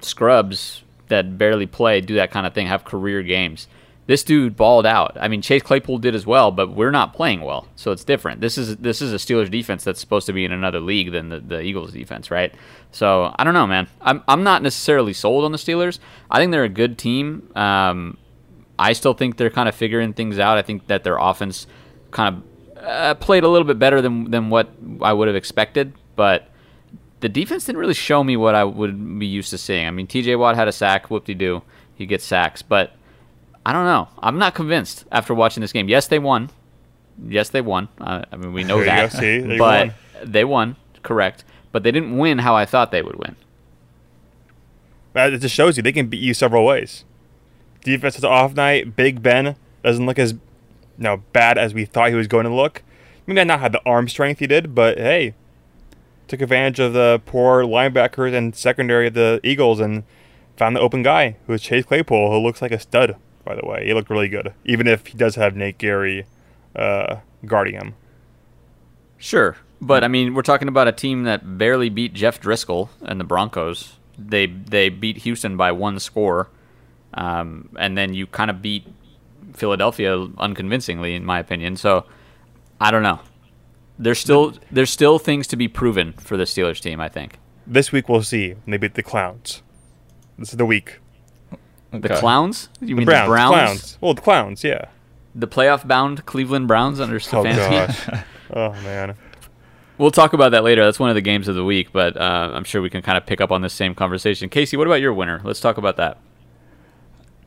[0.00, 3.68] scrubs that barely play do that kind of thing, have career games.
[4.06, 5.16] This dude balled out.
[5.18, 8.42] I mean, Chase Claypool did as well, but we're not playing well, so it's different.
[8.42, 11.30] This is this is a Steelers defense that's supposed to be in another league than
[11.30, 12.54] the, the Eagles defense, right?
[12.92, 13.88] So I don't know, man.
[14.02, 16.00] I'm I'm not necessarily sold on the Steelers.
[16.30, 17.50] I think they're a good team.
[17.56, 18.18] Um,
[18.78, 20.58] I still think they're kind of figuring things out.
[20.58, 21.66] I think that their offense
[22.10, 22.36] kind
[22.76, 24.68] of uh, played a little bit better than than what
[25.00, 26.48] I would have expected, but
[27.20, 29.86] the defense didn't really show me what I would be used to seeing.
[29.86, 30.36] I mean, T.J.
[30.36, 31.62] Watt had a sack, whoop de doo,
[31.94, 32.92] he gets sacks, but
[33.64, 34.08] I don't know.
[34.18, 35.88] I'm not convinced after watching this game.
[35.88, 36.50] Yes, they won.
[37.26, 37.88] Yes, they won.
[37.98, 39.94] Uh, I mean, we know that, See, but won.
[40.22, 41.44] they won, correct.
[41.72, 43.36] But they didn't win how I thought they would win.
[45.14, 47.04] It just shows you they can beat you several ways.
[47.84, 48.96] Defense an off night.
[48.96, 50.40] Big Ben doesn't look as you
[50.98, 52.82] know, bad as we thought he was going to look.
[53.26, 55.34] He may not have the arm strength he did, but hey,
[56.26, 60.04] took advantage of the poor linebackers and secondary of the Eagles and
[60.56, 63.16] found the open guy who was Chase Claypool, who looks like a stud.
[63.44, 66.26] By the way, he looked really good, even if he does have Nate Gerry
[66.74, 67.94] uh, guarding him.
[69.18, 73.20] Sure, but I mean, we're talking about a team that barely beat Jeff Driskel and
[73.20, 73.96] the Broncos.
[74.18, 76.48] They they beat Houston by one score,
[77.14, 78.86] um, and then you kind of beat
[79.54, 81.76] Philadelphia unconvincingly, in my opinion.
[81.76, 82.04] So
[82.80, 83.20] I don't know.
[83.98, 87.00] There's still there's still things to be proven for the Steelers team.
[87.00, 89.62] I think This week we'll see when they beat the Clowns.
[90.38, 90.98] This is the week.
[91.92, 92.18] the Okay.
[92.18, 92.68] Clowns.
[92.80, 93.52] You mean Browns, the Browns?
[93.54, 93.98] Clowns.
[94.00, 94.86] Well, the Clowns, yeah.
[95.36, 98.06] The playoff bound Cleveland Browns under Oh Stefanski.
[98.10, 98.24] gosh.
[98.52, 99.14] oh man.
[99.96, 100.84] We'll talk about that later.
[100.84, 103.16] That's one of the games of the week, but uh, I'm sure we can kind
[103.16, 104.48] of pick up on this same conversation.
[104.48, 105.40] Casey, what about your winner?
[105.44, 106.18] Let's talk about that.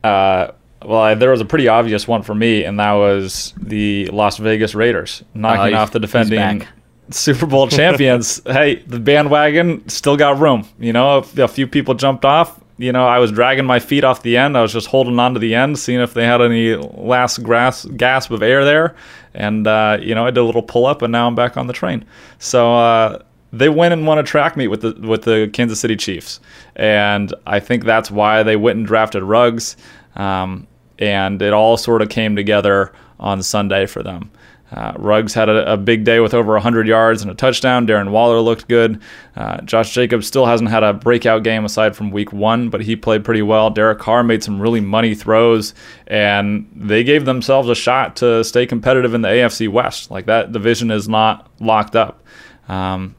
[0.08, 0.52] Uh,
[0.84, 4.38] well, I, there was a pretty obvious one for me, and that was the Las
[4.38, 6.66] Vegas Raiders knocking he's- off the defending.
[7.10, 8.42] Super Bowl champions.
[8.44, 10.68] hey, the bandwagon still got room.
[10.78, 12.60] You know, a, a few people jumped off.
[12.76, 14.56] You know, I was dragging my feet off the end.
[14.56, 17.84] I was just holding on to the end, seeing if they had any last grass,
[17.86, 18.94] gasp of air there.
[19.34, 21.66] And, uh, you know, I did a little pull up, and now I'm back on
[21.66, 22.04] the train.
[22.38, 25.96] So, uh, they went and won a track meet with the with the Kansas City
[25.96, 26.38] Chiefs,
[26.76, 29.74] and I think that's why they went and drafted Ruggs,
[30.18, 30.66] um,
[30.98, 34.30] and it all sort of came together on Sunday for them.
[34.70, 37.86] Uh, Ruggs had a, a big day with over 100 yards and a touchdown.
[37.86, 39.00] Darren Waller looked good.
[39.34, 42.94] Uh, Josh Jacobs still hasn't had a breakout game aside from week one, but he
[42.94, 43.70] played pretty well.
[43.70, 45.72] Derek Carr made some really money throws,
[46.06, 50.10] and they gave themselves a shot to stay competitive in the AFC West.
[50.10, 52.22] Like that division is not locked up.
[52.68, 53.14] Um,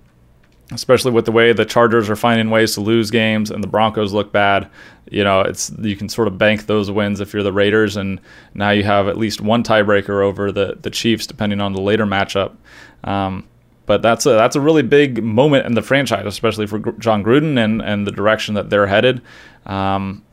[0.72, 4.14] especially with the way the Chargers are finding ways to lose games and the Broncos
[4.14, 4.70] look bad.
[5.10, 8.22] You know, it's you can sort of bank those wins if you're the Raiders, and
[8.54, 12.06] now you have at least one tiebreaker over the the Chiefs, depending on the later
[12.06, 12.56] matchup.
[13.04, 13.48] Um,
[13.86, 17.58] but that's a that's a really big moment in the franchise, especially for Jon Gruden
[17.58, 19.22] and and the direction that they're headed.
[19.66, 20.24] Um,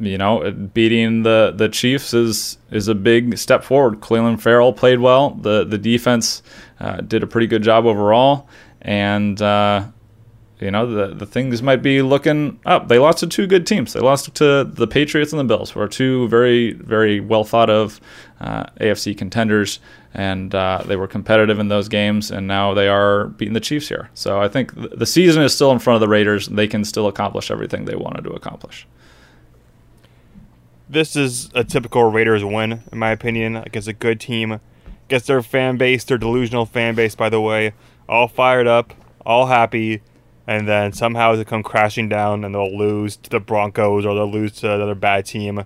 [0.00, 4.00] you know, beating the the Chiefs is is a big step forward.
[4.00, 5.30] Clelin Ferrell played well.
[5.30, 6.42] The the defense
[6.80, 8.48] uh, did a pretty good job overall,
[8.82, 9.86] and uh,
[10.60, 12.88] you know the the things might be looking up.
[12.88, 13.92] They lost to two good teams.
[13.92, 17.70] They lost to the Patriots and the Bills, who are two very very well thought
[17.70, 18.00] of
[18.40, 19.78] uh, AFC contenders,
[20.14, 22.30] and uh, they were competitive in those games.
[22.30, 24.10] And now they are beating the Chiefs here.
[24.14, 26.48] So I think th- the season is still in front of the Raiders.
[26.48, 28.86] They can still accomplish everything they wanted to accomplish.
[30.90, 34.58] This is a typical Raiders win, in my opinion, against a good team.
[35.06, 37.72] Against their fan base, their delusional fan base, by the way,
[38.08, 38.94] all fired up,
[39.24, 40.00] all happy,
[40.46, 44.30] and then somehow they come crashing down and they'll lose to the Broncos or they'll
[44.30, 45.64] lose to another bad team.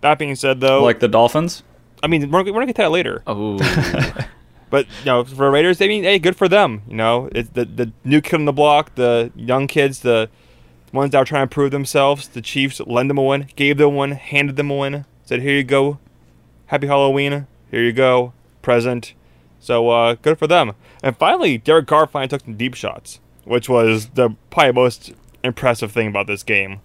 [0.00, 1.62] That being said, though, Like the Dolphins.
[2.02, 3.22] I mean, we're, we're gonna get to that later.
[3.26, 3.58] Oh,
[4.70, 6.82] But you know, for Raiders, I mean, hey, good for them.
[6.88, 10.28] You know, it's the the new kid on the block, the young kids, the
[10.92, 12.26] ones that are trying to prove themselves.
[12.26, 15.54] The Chiefs lend them a win, gave them one, handed them a win, said, "Here
[15.54, 15.98] you go,
[16.66, 17.46] Happy Halloween.
[17.70, 19.14] Here you go, present."
[19.64, 20.72] So uh, good for them.
[21.02, 25.92] And finally, Derek Carr finally took some deep shots, which was the probably most impressive
[25.92, 26.80] thing about this game.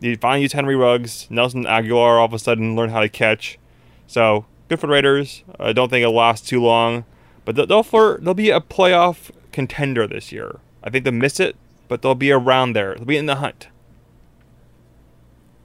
[0.00, 1.26] He finally used Henry Ruggs.
[1.30, 3.58] Nelson Agholor all of a sudden learned how to catch.
[4.06, 5.42] So good for the Raiders.
[5.58, 7.04] I don't think it'll last too long,
[7.44, 10.60] but they'll they'll, they'll be a playoff contender this year.
[10.84, 11.56] I think they'll miss it
[11.88, 12.94] but they'll be around there.
[12.94, 13.68] They'll be in the hunt.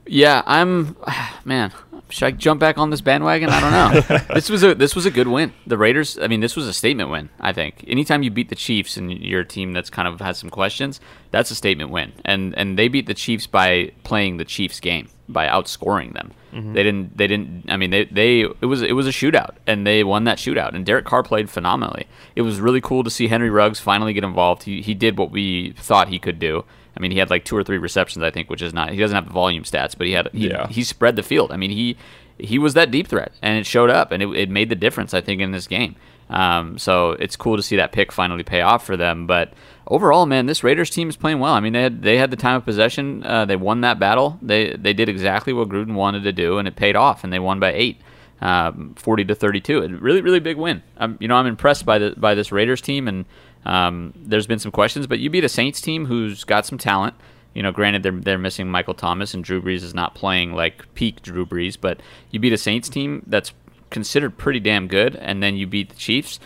[0.06, 0.96] Yeah, I'm
[1.44, 1.72] man.
[2.08, 3.48] Should I jump back on this bandwagon?
[3.48, 4.18] I don't know.
[4.34, 5.54] this was a this was a good win.
[5.66, 6.18] The Raiders.
[6.18, 7.30] I mean, this was a statement win.
[7.40, 10.36] I think anytime you beat the Chiefs and you're a team that's kind of has
[10.36, 12.12] some questions, that's a statement win.
[12.24, 16.32] And and they beat the Chiefs by playing the Chiefs game by outscoring them.
[16.52, 16.72] Mm-hmm.
[16.74, 17.16] They didn't.
[17.16, 17.64] They didn't.
[17.68, 20.74] I mean, they they it was it was a shootout and they won that shootout.
[20.74, 22.06] And Derek Carr played phenomenally.
[22.36, 24.64] It was really cool to see Henry Ruggs finally get involved.
[24.64, 26.64] He he did what we thought he could do.
[26.96, 28.90] I mean, he had like two or three receptions, I think, which is not.
[28.90, 30.28] He doesn't have the volume stats, but he had.
[30.32, 30.68] He, yeah.
[30.68, 31.52] he spread the field.
[31.52, 31.96] I mean, he
[32.38, 35.14] he was that deep threat, and it showed up, and it, it made the difference,
[35.14, 35.96] I think, in this game.
[36.28, 39.26] Um, so it's cool to see that pick finally pay off for them.
[39.26, 39.52] But
[39.86, 41.52] overall, man, this Raiders team is playing well.
[41.52, 43.24] I mean, they had they had the time of possession.
[43.24, 44.38] Uh, they won that battle.
[44.42, 47.22] They they did exactly what Gruden wanted to do, and it paid off.
[47.24, 48.00] And they won by eight.
[48.40, 49.82] Um, 40 to 32.
[49.82, 50.82] A really, really big win.
[50.96, 53.24] I'm, you know, I'm impressed by the by this Raiders team, and
[53.64, 57.14] um, there's been some questions, but you beat a Saints team who's got some talent.
[57.54, 60.92] You know, granted they're they're missing Michael Thomas and Drew Brees is not playing like
[60.94, 63.52] peak Drew Brees, but you beat a Saints team that's
[63.90, 66.40] considered pretty damn good, and then you beat the Chiefs.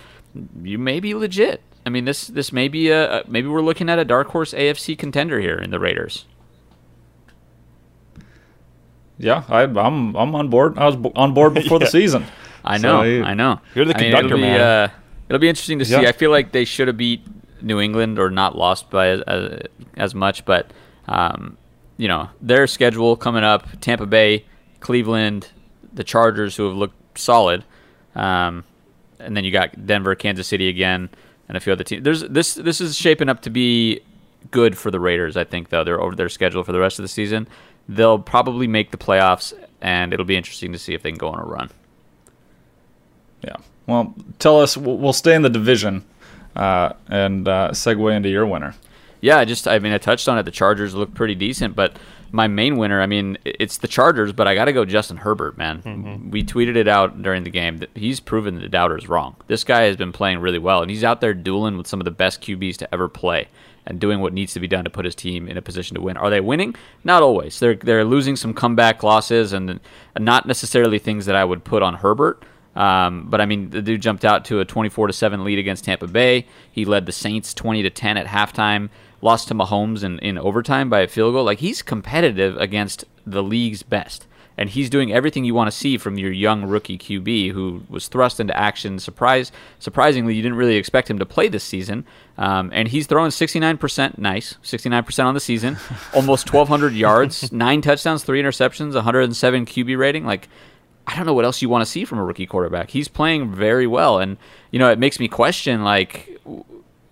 [0.62, 1.62] You may be legit.
[1.86, 4.98] I mean, this this may be a maybe we're looking at a dark horse AFC
[4.98, 6.26] contender here in the Raiders.
[9.18, 10.76] Yeah, I, am I'm, I'm on board.
[10.76, 11.86] I was on board before yeah.
[11.86, 12.26] the season.
[12.64, 13.60] I know, so, I know.
[13.74, 14.60] You're the conductor, I mean, man.
[14.60, 14.88] uh,
[15.28, 15.92] It'll be interesting to see.
[15.92, 16.08] Yeah.
[16.08, 17.22] I feel like they should have beat
[17.62, 19.60] New England or not lost by as,
[19.96, 20.70] as much, but
[21.08, 21.56] um,
[21.96, 24.44] you know their schedule coming up: Tampa Bay,
[24.80, 25.48] Cleveland,
[25.92, 27.64] the Chargers, who have looked solid,
[28.14, 28.64] um,
[29.18, 31.08] and then you got Denver, Kansas City again,
[31.48, 32.04] and a few other teams.
[32.04, 32.54] There's this.
[32.54, 34.00] This is shaping up to be
[34.50, 35.36] good for the Raiders.
[35.36, 37.48] I think though they're over their schedule for the rest of the season.
[37.88, 41.28] They'll probably make the playoffs, and it'll be interesting to see if they can go
[41.28, 41.70] on a run.
[43.42, 43.56] Yeah.
[43.86, 44.76] Well, tell us.
[44.76, 46.04] We'll stay in the division
[46.54, 48.74] uh, and uh, segue into your winner.
[49.20, 50.42] Yeah, just I mean, I touched on it.
[50.42, 51.96] The Chargers look pretty decent, but
[52.32, 55.56] my main winner, I mean, it's the Chargers, but I got to go Justin Herbert,
[55.56, 55.82] man.
[55.82, 56.30] Mm-hmm.
[56.30, 59.36] We tweeted it out during the game that he's proven the doubters wrong.
[59.46, 62.04] This guy has been playing really well, and he's out there dueling with some of
[62.04, 63.48] the best QBs to ever play
[63.86, 66.00] and doing what needs to be done to put his team in a position to
[66.00, 66.16] win.
[66.16, 66.74] Are they winning?
[67.04, 67.60] Not always.
[67.60, 69.80] They're they're losing some comeback losses and
[70.18, 72.42] not necessarily things that I would put on Herbert.
[72.76, 75.84] Um, but I mean, the dude jumped out to a 24 to seven lead against
[75.84, 76.46] Tampa Bay.
[76.70, 78.90] He led the Saints 20 to 10 at halftime.
[79.22, 81.44] Lost to Mahomes in, in overtime by a field goal.
[81.44, 84.26] Like he's competitive against the league's best,
[84.58, 88.08] and he's doing everything you want to see from your young rookie QB who was
[88.08, 88.98] thrust into action.
[88.98, 92.04] Surprise, surprisingly, you didn't really expect him to play this season,
[92.36, 94.18] um, and he's throwing 69%.
[94.18, 95.78] Nice, 69% on the season,
[96.14, 100.26] almost 1,200 yards, nine touchdowns, three interceptions, 107 QB rating.
[100.26, 100.46] Like
[101.06, 102.90] I don't know what else you want to see from a rookie quarterback.
[102.90, 104.36] He's playing very well, and
[104.70, 105.84] you know it makes me question.
[105.84, 106.40] Like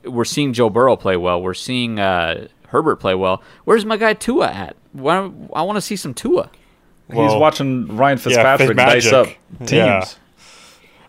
[0.04, 3.42] we're seeing Joe Burrow play well, we're seeing uh, Herbert play well.
[3.64, 4.76] Where's my guy Tua at?
[4.92, 6.50] Why, I want to see some Tua.
[7.08, 9.28] Well, He's watching Ryan Fitzpatrick yeah, dice up
[9.58, 9.72] teams.
[9.72, 10.04] Yeah.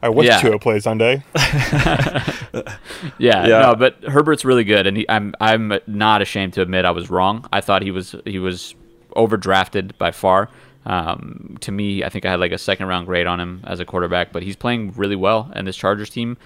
[0.02, 0.40] I wish yeah.
[0.40, 1.24] Tua play Sunday.
[1.36, 2.78] yeah,
[3.18, 6.92] yeah, no, but Herbert's really good, and he, I'm I'm not ashamed to admit I
[6.92, 7.48] was wrong.
[7.52, 8.76] I thought he was he was
[9.16, 10.50] overdrafted by far.
[10.86, 13.80] Um, to me, I think I had like a second round grade on him as
[13.80, 16.38] a quarterback, but he's playing really well, and this Chargers team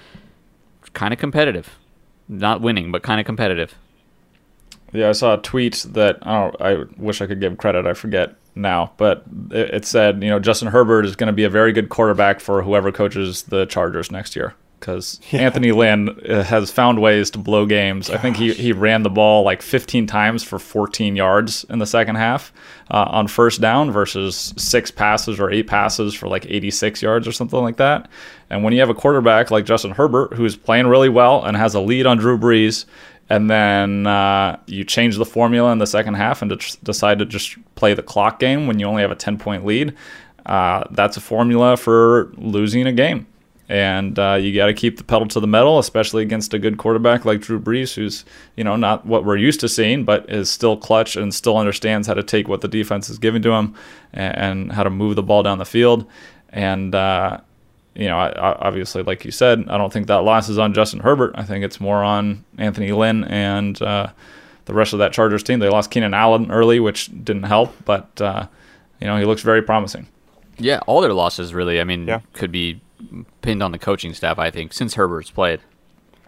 [0.93, 1.77] kind of competitive,
[2.27, 3.75] not winning, but kind of competitive.
[4.93, 7.85] Yeah, I saw a tweet that I, I wish I could give credit.
[7.85, 11.43] I forget now, but it, it said you know Justin Herbert is going to be
[11.43, 15.41] a very good quarterback for whoever coaches the Chargers next year because yeah.
[15.41, 18.07] Anthony Lynn uh, has found ways to blow games.
[18.07, 18.17] Gosh.
[18.17, 21.85] I think he, he ran the ball like 15 times for 14 yards in the
[21.85, 22.53] second half
[22.91, 27.31] uh, on first down versus six passes or eight passes for like 86 yards or
[27.31, 28.09] something like that.
[28.49, 31.75] And when you have a quarterback like Justin Herbert who's playing really well and has
[31.75, 32.85] a lead on Drew Brees,
[33.31, 36.51] and then uh, you change the formula in the second half and
[36.83, 39.95] decide to just play the clock game when you only have a 10 point lead,
[40.47, 43.27] uh, that's a formula for losing a game
[43.69, 46.79] and uh, you got to keep the pedal to the metal, especially against a good
[46.79, 50.49] quarterback like Drew Brees, who's you know not what we're used to seeing, but is
[50.49, 53.75] still clutch and still understands how to take what the defense is giving to him
[54.11, 56.09] and, and how to move the ball down the field.
[56.49, 57.41] And uh,
[57.93, 61.01] you know, I, obviously, like you said, I don't think that loss is on Justin
[61.01, 61.35] Herbert.
[61.35, 64.07] I think it's more on Anthony Lynn and uh,
[64.65, 65.59] the rest of that Chargers team.
[65.59, 68.47] They lost Keenan Allen early, which didn't help, but uh,
[68.99, 70.07] you know he looks very promising.
[70.57, 71.79] Yeah, all their losses really.
[71.79, 72.21] I mean, yeah.
[72.33, 72.81] could be
[73.41, 75.61] pinned on the coaching staff, I think, since Herbert's played.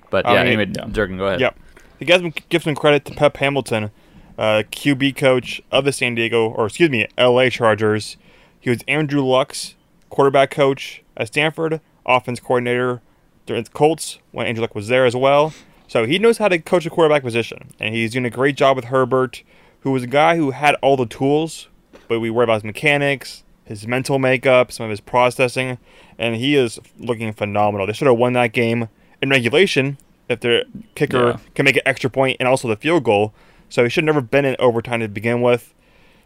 [0.09, 0.85] But yeah, anyway, yeah.
[0.91, 1.39] Durgan, go ahead.
[1.39, 1.57] Yep.
[1.99, 3.91] You guys give some credit to Pep Hamilton,
[4.37, 8.17] uh, QB coach of the San Diego, or excuse me, LA Chargers.
[8.59, 9.75] He was Andrew Luck's
[10.09, 13.01] quarterback coach at Stanford, offense coordinator
[13.45, 15.53] during the Colts when Andrew Luck was there as well.
[15.87, 18.75] So he knows how to coach a quarterback position, and he's doing a great job
[18.75, 19.43] with Herbert,
[19.81, 21.67] who was a guy who had all the tools,
[22.07, 23.43] but we worry about his mechanics,
[23.79, 25.77] his mental makeup, some of his processing,
[26.17, 27.87] and he is looking phenomenal.
[27.87, 28.89] They should have won that game
[29.21, 29.97] in regulation
[30.29, 30.63] if their
[30.95, 31.37] kicker Yeah.
[31.55, 33.33] can make an extra point and also the field goal.
[33.69, 35.73] So he should have never been in overtime to begin with.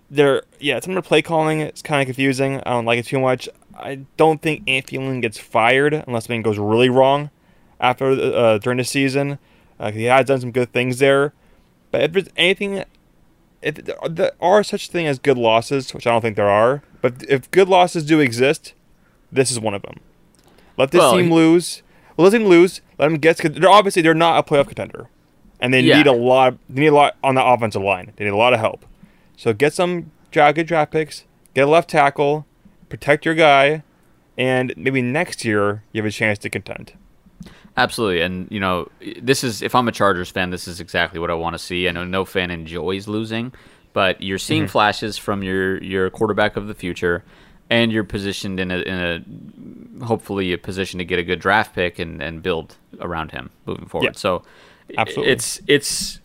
[0.10, 2.58] There, yeah, some of the play calling it's kind of confusing.
[2.66, 3.50] I don't like it too much.
[3.78, 7.30] I don't think Anthony Lynn gets fired unless something goes really wrong
[7.80, 9.38] after uh, during the season.
[9.80, 11.34] Uh, he has done some good things there,
[11.92, 12.84] but if there's anything,
[13.66, 16.84] if uh, there are such thing as good losses, which I don't think there are,
[17.02, 18.74] but if good losses do exist,
[19.32, 20.00] this is one of them.
[20.78, 21.82] Let this Well, team lose.
[22.18, 22.80] Let them lose.
[22.98, 23.38] Let them get.
[23.38, 25.10] They're obviously they're not a playoff contender,
[25.60, 25.98] and they Yeah.
[25.98, 26.58] need a lot.
[26.70, 28.14] They need a lot on the offensive line.
[28.16, 28.86] They need a lot of help.
[29.36, 31.26] So get some good draft picks.
[31.54, 32.46] Get a left tackle.
[32.88, 33.84] Protect your guy,
[34.38, 36.94] and maybe next year you have a chance to contend.
[37.78, 38.90] Absolutely, and you know,
[39.22, 41.88] this is if I'm a Chargers fan, this is exactly what I want to see.
[41.90, 43.52] I know no fan enjoys losing,
[43.94, 44.72] but you're seeing Mm-hmm.
[44.72, 47.24] flashes from your your quarterback of the future,
[47.70, 48.96] and you're positioned in a in
[50.00, 53.50] a hopefully a position to get a good draft pick and and build around him
[53.66, 54.06] moving forward.
[54.06, 54.12] Yeah.
[54.16, 54.44] So,
[54.98, 55.34] Absolutely.
[55.34, 56.20] it's it's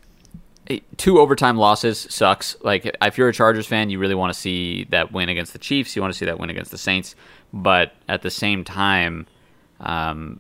[0.99, 2.57] two overtime losses sucks.
[2.63, 5.59] Like if you're a Chargers fan, you really want to see that win against the
[5.59, 5.97] Chiefs.
[5.97, 7.17] You want to see that win against the Saints,
[7.53, 9.27] but at the same time,
[9.81, 10.39] um,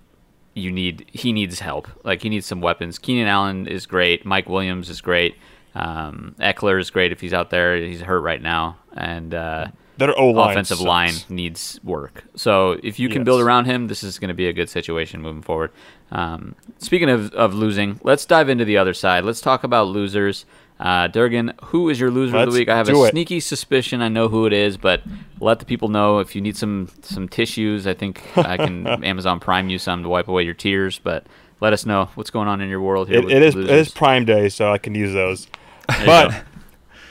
[0.55, 1.88] you need he needs help.
[2.05, 2.98] Like he needs some weapons.
[2.98, 4.24] Keenan Allen is great.
[4.26, 5.36] Mike Williams is great.
[5.74, 7.76] Um, Ekeler is great if he's out there.
[7.76, 10.86] He's hurt right now, and uh, Their O line offensive sucks.
[10.88, 12.24] line needs work.
[12.34, 13.26] So if you can Yes.
[13.26, 15.70] build around him, this is going to be a good situation moving forward.
[16.11, 19.24] Um, speaking of, of losing, let's dive into the other side.
[19.24, 20.44] Let's talk about losers.
[20.81, 22.68] Uh, Durgan, who is your loser of Let's the week?
[22.70, 23.11] I have a it.
[23.11, 25.03] sneaky suspicion I know who it is, but
[25.39, 27.87] let the people know if you need some some tissues.
[27.87, 30.99] I think I can Amazon Prime you some to wipe away your tears.
[30.99, 31.26] But
[31.61, 33.18] let us know what's going on in your world here.
[33.18, 33.89] It, it is losers.
[33.89, 35.49] is Prime Day, so I can use those.
[35.89, 36.45] There But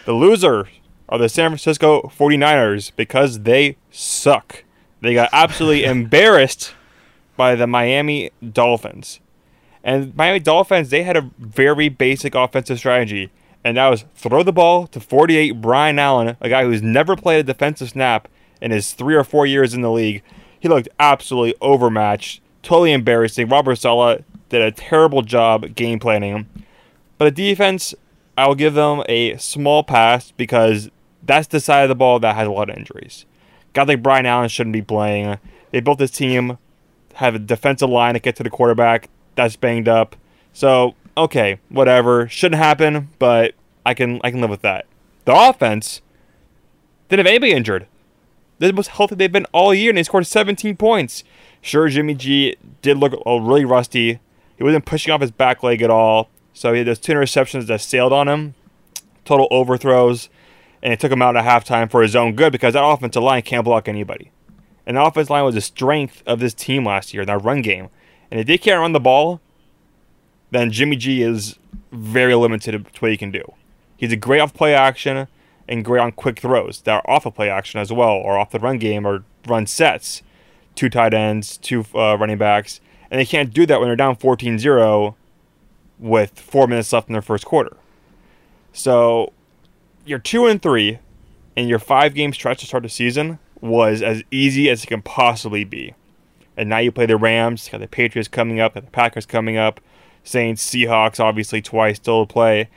[0.06, 0.68] the loser
[1.08, 4.64] are the San Francisco 49ers because they suck.
[5.02, 6.74] They got absolutely embarrassed
[7.38, 9.20] by the Miami Dolphins.
[9.84, 13.30] And Miami Dolphins, they had a very basic offensive strategy,
[13.64, 17.40] and that was throw the ball to 48 Brian Allen, a guy who's never played
[17.40, 18.28] a defensive snap
[18.62, 20.24] in his three or four years in the league.
[20.60, 23.50] He looked absolutely overmatched, totally embarrassing.
[23.50, 26.48] Robert Saleh did a terrible job game planning.
[27.18, 27.94] But the defense,
[28.38, 30.90] I'll give them a small pass because
[31.24, 33.26] that's the side of the ball that has a lot of injuries.
[33.74, 35.38] Guys like Brian Allen shouldn't be playing.
[35.72, 36.58] They built this team,
[37.16, 40.16] have a defensive line to get to the quarterback that's banged up.
[40.54, 42.28] So okay, whatever.
[42.28, 43.54] Shouldn't happen, but
[43.86, 44.86] I can I can live with that.
[45.26, 46.02] The offense
[47.08, 47.88] didn't have anybody injured.
[48.60, 51.24] This most healthy they've been all year, and they scored 17 points.
[51.62, 54.20] Sure, Jimmy G did look really rusty.
[54.58, 56.30] He wasn't pushing off his back leg at all.
[56.54, 58.56] So he had those two interceptions that sailed on him,
[59.24, 60.30] total overthrows,
[60.82, 63.44] and it took him out at halftime for his own good because that offensive line
[63.44, 64.32] can't block anybody.
[64.86, 67.62] And the offensive line was the strength of this team last year, in that run
[67.62, 67.90] game.
[68.30, 69.40] And if they can't run the ball,
[70.52, 71.58] then Jimmy G is
[71.92, 73.44] very limited to what he can do.
[73.98, 75.28] He's a great off play action
[75.68, 78.52] and great on quick throws that are off of play action as well, or off
[78.52, 80.24] the run game, or run sets.
[80.76, 82.80] Two tight ends, two uh, running backs.
[83.12, 85.16] And they can't do that when they're down 14 0
[86.00, 87.76] with four minutes left in their first quarter.
[88.72, 89.34] So
[90.06, 91.00] your two and three
[91.58, 95.02] and your five game stretch to start the season was as easy as it can
[95.02, 95.94] possibly be.
[96.56, 99.58] And now you play the Rams, got the Patriots coming up, got the Packers coming
[99.58, 99.82] up,
[100.24, 102.70] Saints, Seahawks, obviously twice still to play.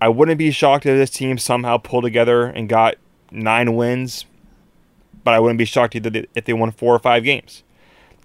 [0.00, 2.96] I wouldn't be shocked if this team somehow pulled together and got
[3.30, 4.26] nine wins,
[5.24, 7.62] but I wouldn't be shocked either if they won four or five games.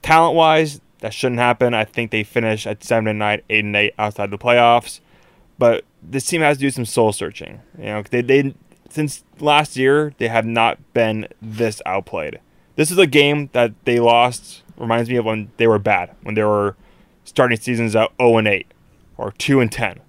[0.01, 1.73] Talent wise, that shouldn't happen.
[1.73, 4.99] I think they finish at seven and nine, eight and eight outside the playoffs.
[5.57, 7.61] But this team has to do some soul searching.
[7.77, 8.55] You know, they they
[8.89, 12.39] since last year they have not been this outplayed.
[12.75, 14.63] This is a game that they lost.
[14.77, 16.75] Reminds me of when they were bad, when they were
[17.23, 18.67] starting seasons at zero and eight
[19.17, 19.99] or two and ten.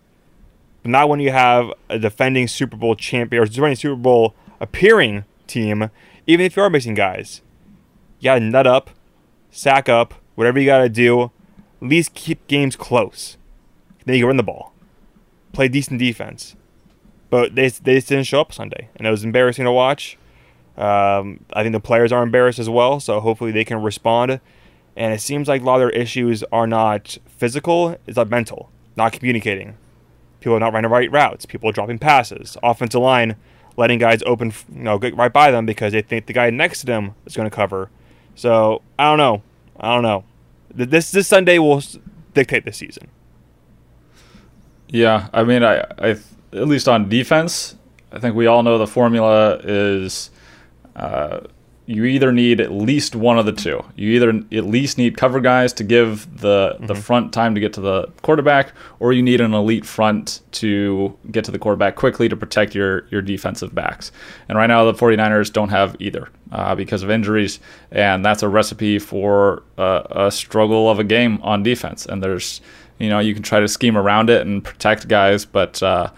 [0.83, 5.25] But not when you have a defending Super Bowl champion or defending Super Bowl appearing
[5.47, 5.91] team.
[6.27, 7.43] Even if you are missing guys,
[8.21, 8.91] you gotta nut up,
[9.51, 11.31] sack up, whatever you gotta do.
[11.81, 13.37] At least keep games close.
[14.05, 14.73] Then you can run the ball,
[15.53, 16.57] play decent defense.
[17.31, 20.19] But they they just didn't show up Sunday, and it was embarrassing to watch.
[20.77, 24.41] Um, I think the players are embarrassed as well, so hopefully they can respond.
[24.97, 28.71] And it seems like a lot of their issues are not physical; it's not mental,
[28.97, 29.77] not communicating.
[30.41, 31.47] People are not running the right routes.
[31.47, 32.57] People are dropping passes.
[32.63, 33.37] Offensive line
[33.77, 36.81] letting guys open, you know, get right by them because they think the guy next
[36.81, 37.91] to them is going to cover.
[38.35, 39.43] So I don't know.
[39.79, 40.25] I don't know.
[40.75, 41.83] This this Sunday will
[42.35, 43.09] dictate the season.
[44.89, 46.09] Yeah, I mean, I, I
[46.53, 47.77] at least on defense,
[48.11, 50.31] I think we all know the formula is
[50.97, 51.41] uh,
[51.93, 53.85] you either need at least one of the two.
[53.97, 56.87] You either at least need cover guys to give the mm-hmm.
[56.87, 61.17] the front time to get to the quarterback, or you need an elite front to
[61.31, 64.11] get to the quarterback quickly to protect your your defensive backs.
[64.49, 68.49] And right now, the 49ers don't have either uh, because of injuries, and that's a
[68.49, 72.07] recipe for a, a struggle of a game on defense.
[72.07, 72.63] And there's
[72.99, 76.11] you know you can try to scheme around it and protect guys, but uh,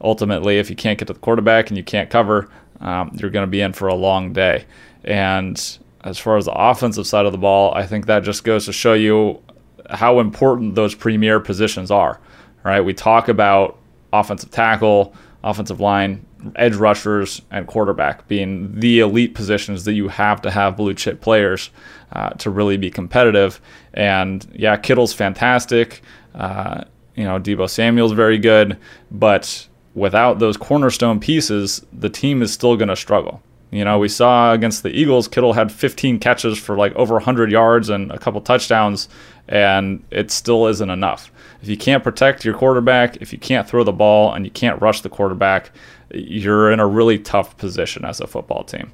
[0.00, 2.48] ultimately, if you can't get to the quarterback and you can't cover,
[2.80, 4.66] um, you're going to be in for a long day.
[5.06, 8.66] And as far as the offensive side of the ball, I think that just goes
[8.66, 9.42] to show you
[9.90, 12.20] how important those premier positions are.
[12.64, 12.80] Right?
[12.80, 13.78] We talk about
[14.12, 16.26] offensive tackle, offensive line,
[16.56, 21.20] edge rushers, and quarterback being the elite positions that you have to have blue chip
[21.20, 21.70] players
[22.12, 23.60] uh, to really be competitive.
[23.94, 26.02] And yeah, Kittle's fantastic.
[26.34, 26.84] Uh,
[27.14, 28.76] you know, Deebo Samuel's very good,
[29.10, 33.42] but without those cornerstone pieces, the team is still going to struggle.
[33.76, 37.50] You know, we saw against the Eagles, Kittle had 15 catches for like over 100
[37.50, 39.08] yards and a couple touchdowns,
[39.48, 41.30] and it still isn't enough.
[41.62, 44.80] If you can't protect your quarterback, if you can't throw the ball, and you can't
[44.80, 45.70] rush the quarterback,
[46.12, 48.92] you're in a really tough position as a football team.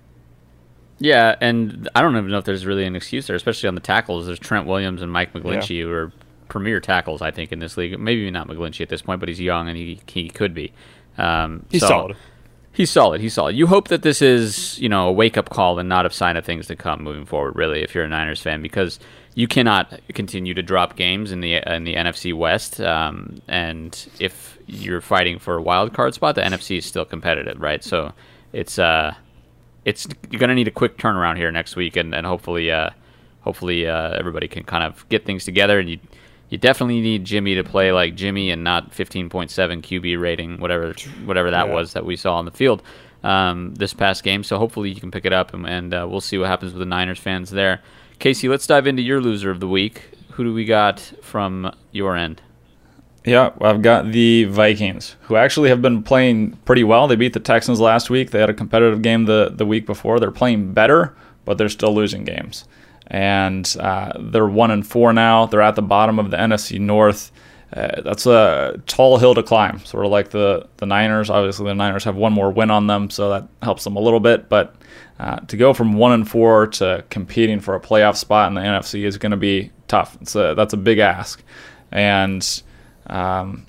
[0.99, 3.81] Yeah, and I don't even know if there's really an excuse there, especially on the
[3.81, 4.27] tackles.
[4.27, 5.85] There's Trent Williams and Mike McGlinchey, yeah.
[5.85, 6.13] who are
[6.49, 7.99] premier tackles, I think, in this league.
[7.99, 10.73] Maybe not McGlinchey at this point, but he's young and he he could be.
[11.19, 12.17] Um, he's so solid.
[12.75, 13.21] He's solid.
[13.21, 13.55] He's solid.
[13.55, 16.37] You hope that this is you know a wake up call and not a sign
[16.37, 17.55] of things to come moving forward.
[17.55, 18.99] Really, if you're a Niners fan, because
[19.35, 22.81] you cannot continue to drop games in the in the NFC West.
[22.81, 27.61] Um, and if you're fighting for a wild card spot, the NFC is still competitive,
[27.61, 27.85] right?
[27.85, 28.13] So
[28.55, 29.15] it's uh,
[29.85, 32.91] it's you're gonna need a quick turnaround here next week, and, and hopefully uh,
[33.43, 35.99] hopefully uh, everybody can kind of get things together and you
[36.53, 40.93] you definitely need Jimmy to play like Jimmy and not 15.7 QB rating, whatever
[41.25, 41.73] whatever that yeah.
[41.73, 42.83] was that we saw on the field
[43.25, 44.45] um, this past game.
[44.45, 46.81] So hopefully you can pick it up, and, and uh, we'll see what happens with
[46.81, 47.81] the Niners fans there.
[48.19, 50.11] Casey, let's dive into your loser of the week.
[50.33, 52.43] Who do we got from your end?
[53.25, 57.09] Yeah, I've got the Vikings, who actually have been playing pretty well.
[57.09, 58.31] They beat the Texans last week.
[58.31, 60.21] They had a competitive game the, the week before.
[60.21, 62.67] They're playing better, but they're still losing games
[63.13, 65.45] and uh, they're one and four now.
[65.45, 67.31] They're at the bottom of the NFC North.
[67.71, 71.31] Uh, that's a tall hill to climb, sort of like the the Niners.
[71.31, 74.19] Obviously, the Niners have one more win on them, so that helps them a little
[74.19, 74.49] bit.
[74.49, 74.75] But
[75.21, 78.63] uh, to go from one and four to competing for a playoff spot in the
[78.63, 80.17] NFC is going to be tough.
[80.23, 81.43] It's a, that's a big ask,
[81.91, 82.63] and
[83.09, 83.67] um,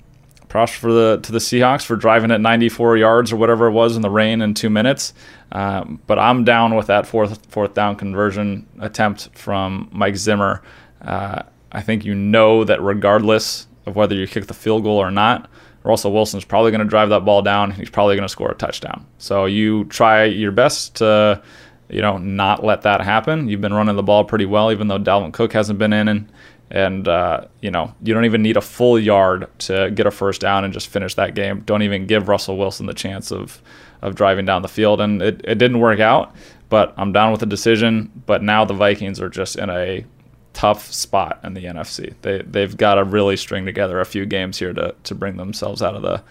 [0.54, 3.96] props for the to the Seahawks for driving at 94 yards or whatever it was
[3.96, 5.12] in the rain in two minutes.
[5.50, 10.62] Um, but I'm down with that fourth fourth down conversion attempt from Mike Zimmer.
[11.02, 11.42] Uh,
[11.72, 15.50] I think you know that regardless of whether you kick the field goal or not,
[15.82, 17.70] Russell Wilson's probably going to drive that ball down.
[17.70, 19.04] And he's probably going to score a touchdown.
[19.18, 21.42] So you try your best to,
[21.88, 23.48] you know, not let that happen.
[23.48, 26.30] You've been running the ball pretty well, even though Dalvin Cook hasn't been in, and
[26.74, 30.40] and uh, you know you don't even need a full yard to get a first
[30.40, 31.60] down and just finish that game.
[31.60, 33.62] Don't even give Russell Wilson the chance of
[34.02, 36.34] of driving down the field, and it, it didn't work out.
[36.68, 38.10] But I'm down with the decision.
[38.26, 40.04] But now the Vikings are just in a
[40.52, 42.14] tough spot in the NFC.
[42.22, 45.80] They they've got to really string together a few games here to to bring themselves
[45.80, 46.24] out of the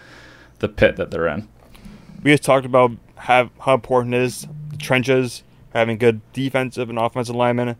[0.58, 1.48] the pit that they're in.
[2.22, 5.42] We just talked about have, how important it is the trenches,
[5.72, 7.76] having good defensive and offensive linemen,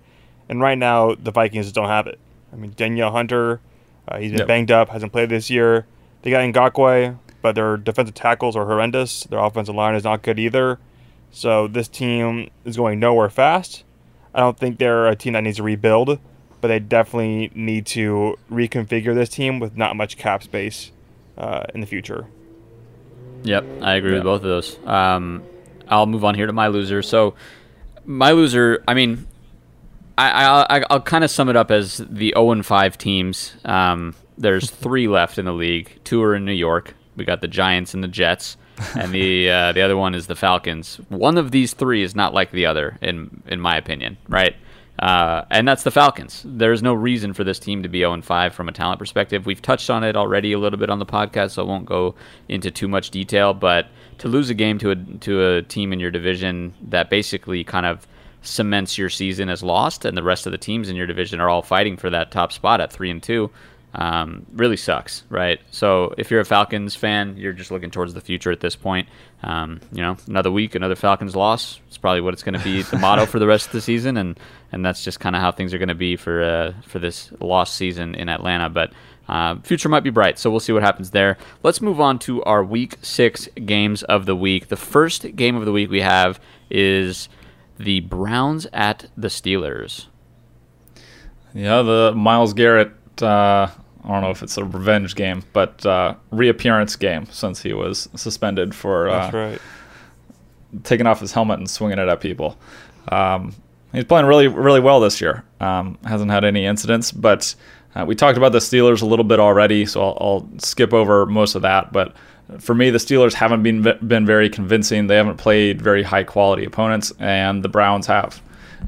[0.49, 2.19] and right now the Vikings don't have it.
[2.55, 3.61] I mean, Danielle Hunter,
[4.07, 4.49] uh, he's been yep.
[4.49, 5.87] banged up, hasn't played this year.
[6.23, 9.25] They got Ngakoue, but their defensive tackles are horrendous.
[9.25, 10.79] Their offensive line is not good either.
[11.31, 13.85] So this team is going nowhere fast.
[14.33, 16.19] I don't think they're a team that needs to rebuild,
[16.61, 20.93] but they definitely need to reconfigure this team with not much cap space
[21.37, 22.27] uh, in the future.
[23.43, 24.79] Yep, I agree with both of those.
[24.87, 25.43] Um,
[25.89, 27.03] I'll move on here to my loser.
[27.03, 27.35] So,
[28.07, 29.27] my loser, I mean,
[30.17, 33.55] I, I I'll kind of sum it up as the 0 and 5 teams.
[33.65, 35.99] Um, there's three left in the league.
[36.05, 36.95] Two are in New York.
[37.17, 38.57] We got the Giants and the Jets,
[38.97, 40.97] and the uh, the other one is the Falcons.
[41.09, 44.57] One of these three is not like the other, in in my opinion, right?
[44.99, 46.43] Uh, and that's the Falcons.
[46.47, 49.45] There's no reason for this team to be 0 and 5 from a talent perspective.
[49.45, 52.15] We've touched on it already a little bit on the podcast, so I won't go
[52.49, 53.55] into too much detail.
[53.55, 53.89] But
[54.19, 57.87] to lose a game to a to a team in your division that basically kind
[57.87, 58.07] of
[58.45, 61.49] cements your season as lost, and the rest of the teams in your division are
[61.49, 63.51] all fighting for that top spot at three and two.
[63.95, 65.61] Um, really sucks, right?
[65.71, 69.09] So if you're a Falcons fan, you're just looking towards the future at this point.
[69.45, 71.81] Um, you know, another week, another Falcons loss.
[71.87, 74.17] It's probably what it's going to be the motto for the rest of the season,
[74.17, 74.39] and
[74.73, 77.31] and that's just kind of how things are going to be for uh, for this
[77.41, 78.69] lost season in Atlanta.
[78.69, 78.93] But
[79.29, 80.39] uh, future might be bright.
[80.41, 81.39] So we'll see what happens there.
[81.63, 84.69] Let's move on to our week six games of the week.
[84.69, 87.29] The first game of the week we have is
[87.79, 90.07] the Browns at the Steelers.
[91.55, 92.93] Yeah, the Myles Garrett.
[93.23, 93.69] Uh,
[94.05, 98.09] I don't know if it's a revenge game, but uh, reappearance game since he was
[98.15, 99.61] suspended for uh, That's right.
[100.83, 102.59] taking off his helmet and swinging it at people.
[103.09, 103.55] Um,
[103.93, 105.45] he's playing really, really well this year.
[105.61, 107.55] Um, hasn't had any incidents, but
[107.95, 111.25] uh, we talked about the Steelers a little bit already, so I'll, I'll skip over
[111.25, 111.93] most of that.
[111.93, 112.15] But
[112.59, 115.07] for me, the Steelers haven't been been very convincing.
[115.07, 118.41] They haven't played very high quality opponents, and the Browns have.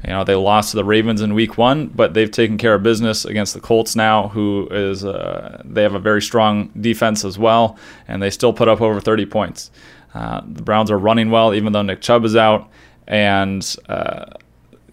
[0.05, 2.83] You know, they lost to the Ravens in Week One, but they've taken care of
[2.83, 7.39] business against the Colts now, who is uh, they have a very strong defense as
[7.39, 7.77] well,
[8.07, 9.71] and they still put up over 30 points.
[10.13, 12.69] Uh, the Browns are running well, even though Nick Chubb is out,
[13.07, 14.25] and uh,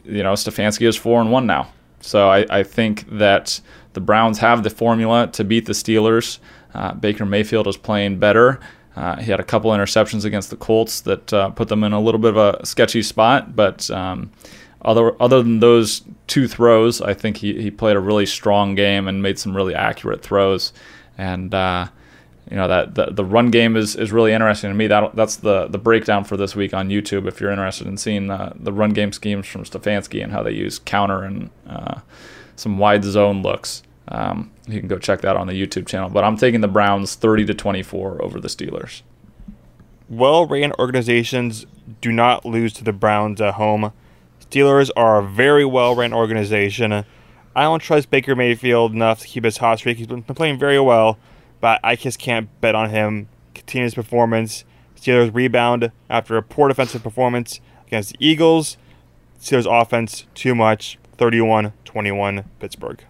[0.05, 1.69] you know Stefanski is four and one now.
[2.01, 3.61] So I, I, think that
[3.95, 6.39] the Browns have the formula to beat the Steelers.
[6.75, 8.61] Uh, Baker Mayfield is playing better.
[8.97, 12.01] Uh, he had a couple interceptions against the Colts that uh, put them in a
[12.01, 13.91] little bit of a sketchy spot, but.
[13.91, 14.31] Um,
[14.85, 19.09] other other than those two throws, I think he, he played a really strong game
[19.09, 20.75] and made some really accurate throws.
[21.17, 21.89] And uh,
[22.51, 24.87] you know that the, the run game is, is really interesting to me.
[24.87, 27.27] That that's the the breakdown for this week on YouTube.
[27.27, 30.53] If you're interested in seeing uh, the run game schemes from Stefanski and how they
[30.53, 32.01] use counter and uh,
[32.57, 36.09] some wide zone looks, um, you can go check that on the YouTube channel.
[36.09, 39.03] But I'm taking the Browns 30 to 24 over the Steelers.
[40.09, 41.67] Well-ran organizations
[42.01, 43.93] do not lose to the Browns at home.
[44.41, 47.05] Steelers are a very well ran organization.
[47.57, 49.99] I don't trust Baker Mayfield enough to keep his hot streak.
[49.99, 51.19] He's been playing very well,
[51.61, 53.29] but I just can't bet on him.
[53.55, 54.65] Continue his performance.
[54.97, 58.77] Steelers rebound after a poor defensive performance against the Eagles.
[59.41, 60.99] Steelers offense too much.
[61.19, 63.05] 31-21 Pittsburgh.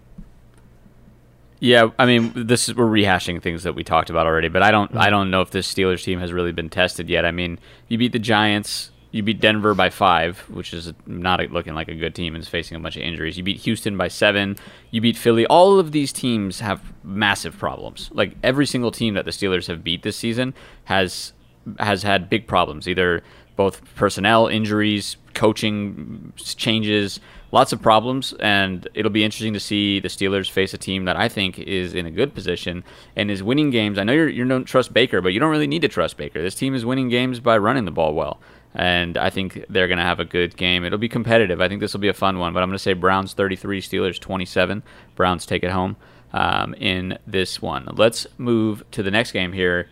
[1.61, 4.71] Yeah, I mean, this is we're rehashing things that we talked about already, but I
[4.71, 4.99] don't mm-hmm.
[4.99, 7.25] I don't know if this Steelers team has really been tested yet.
[7.25, 11.73] I mean, you beat the Giants you beat Denver by five, which is not looking
[11.73, 13.39] like a good team and is facing a bunch of injuries.
[13.39, 14.57] You beat Houston by seven.
[14.91, 15.47] You beat Philly.
[15.47, 18.11] All of these teams have massive problems.
[18.13, 20.53] Like every single team that the Steelers have beat this season
[20.87, 21.33] has
[21.79, 22.89] has had big problems.
[22.89, 23.23] Either
[23.55, 27.21] both personnel injuries, coaching changes,
[27.55, 31.17] lots of problems, and it'll be interesting to see the Steelers face a team that
[31.17, 32.85] I think is in a good position
[33.15, 33.97] and is winning games.
[33.97, 36.43] I know you're, you don't trust Baker, but you don't really need to trust Baker.
[36.43, 38.41] This team is winning games by running the ball well
[38.75, 40.85] and I think they're going to have a good game.
[40.85, 41.61] It'll be competitive.
[41.61, 43.81] I think this will be a fun one, but I'm going to say Browns 33,
[43.81, 44.83] Steelers 27.
[45.15, 45.97] Browns take it home
[46.33, 47.89] um, in this one.
[47.93, 49.89] Let's move to the next game here.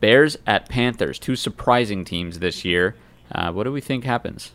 [0.00, 2.96] Bears at Panthers, two surprising teams this year.
[3.30, 4.50] Uh, what do we think happens?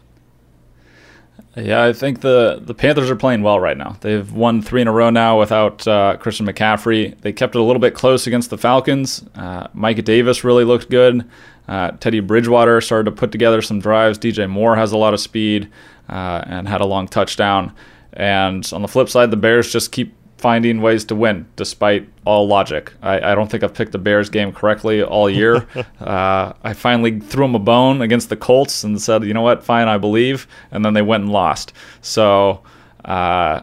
[1.64, 3.98] Yeah, I think the the Panthers are playing well right now.
[4.02, 7.20] They've won three in a row now without uh, Christian McCaffrey.
[7.22, 9.24] They kept it a little bit close against the Falcons.
[9.36, 11.28] Uh, Mike Davis really looked good.
[11.68, 14.18] Uh, Teddy Bridgewater started to put together some drives.
[14.18, 15.70] DJ Moore has a lot of speed
[16.10, 17.74] uh, and had a long touchdown.
[18.14, 22.48] And on the flip side, the Bears just keep finding ways to win despite all
[22.48, 22.94] logic.
[23.02, 25.68] I, I don't think I've picked the Bears game correctly all year.
[26.00, 29.64] uh, I finally threw them a bone against the Colts and said, you know what,
[29.64, 30.48] fine, I believe.
[30.72, 31.74] And then they went and lost.
[32.02, 32.64] So,
[33.04, 33.62] uh,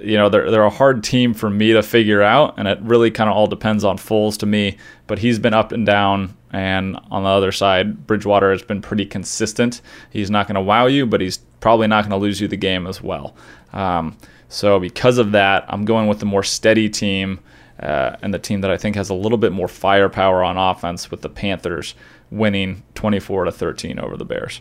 [0.00, 3.10] you know, they're, they're a hard team for me to figure out, and it really
[3.10, 4.76] kind of all depends on Foles to me.
[5.06, 9.04] But he's been up and down and on the other side, Bridgewater has been pretty
[9.04, 9.80] consistent.
[10.10, 12.56] He's not going to wow you, but he's probably not going to lose you the
[12.56, 13.36] game as well.
[13.72, 14.16] Um,
[14.48, 17.40] so, because of that, I'm going with the more steady team
[17.80, 21.10] uh, and the team that I think has a little bit more firepower on offense
[21.10, 21.94] with the Panthers
[22.30, 24.60] winning 24 to 13 over the Bears.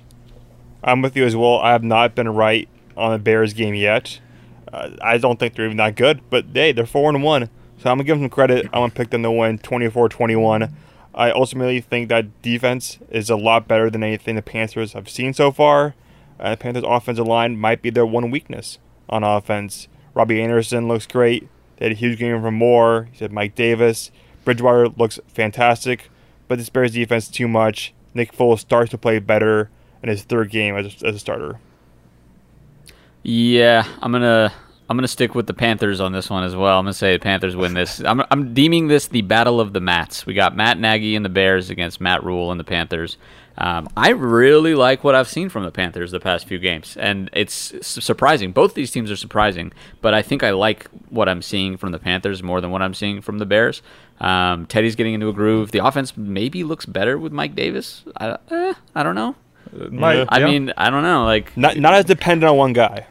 [0.83, 1.57] I'm with you as well.
[1.59, 4.19] I have not been right on the Bears game yet.
[4.71, 7.49] Uh, I don't think they're even that good, but hey, they're 4 and 1.
[7.79, 8.65] So I'm going to give them some credit.
[8.65, 10.75] I'm going to pick them to win 24 21.
[11.17, 15.33] I ultimately think that defense is a lot better than anything the Panthers have seen
[15.33, 15.95] so far.
[16.39, 18.77] Uh, the Panthers' offensive line might be their one weakness
[19.09, 19.87] on offense.
[20.13, 21.47] Robbie Anderson looks great.
[21.77, 23.09] They had a huge game from Moore.
[23.11, 24.11] He said Mike Davis.
[24.45, 26.11] Bridgewater looks fantastic,
[26.47, 27.93] but this Bears defense too much.
[28.13, 29.71] Nick Foles starts to play better
[30.03, 31.59] in his third game as a, as a starter.
[33.23, 34.53] Yeah, I'm gonna
[34.89, 36.79] I'm going to stick with the Panthers on this one as well.
[36.79, 37.99] I'm going to say the Panthers win this.
[38.05, 40.25] I'm, I'm deeming this the battle of the Mats.
[40.25, 43.17] We got Matt Nagy and the Bears against Matt Rhule and the Panthers.
[43.59, 47.27] Um, I really like what I've seen from the Panthers the past few games, and
[47.33, 48.51] it's surprising.
[48.51, 51.97] Both these teams are surprising, but I think I like what I'm seeing from the
[51.97, 53.81] Panthers more than what I'm seeing from the Bears.
[54.19, 55.71] Um, Teddy's getting into a groove.
[55.71, 58.03] The offense maybe looks better with Mike Davis.
[58.17, 59.35] I, eh, I don't know.
[59.71, 61.25] Might, I mean, I don't know.
[61.25, 63.07] Like not not as dependent on one guy.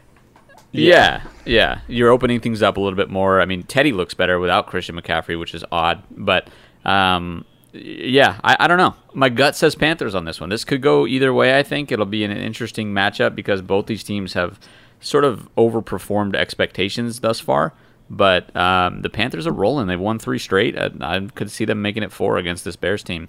[0.73, 1.23] Yeah.
[1.47, 3.41] yeah, You're opening things up a little bit more.
[3.41, 6.49] I mean, Teddy looks better without Christian McCaffrey, which is odd, but
[6.85, 8.95] um, yeah, I, I don't know.
[9.15, 10.51] My gut says Panthers on this one.
[10.51, 11.59] This could go either way.
[11.59, 14.61] I think it'll be an interesting matchup because both these teams have
[15.01, 17.73] sort of overperformed expectations thus far.
[18.09, 19.89] But um, the Panthers are rolling.
[19.89, 20.79] They've won three straight.
[20.79, 23.29] I, I could see them making it four against this Bears team.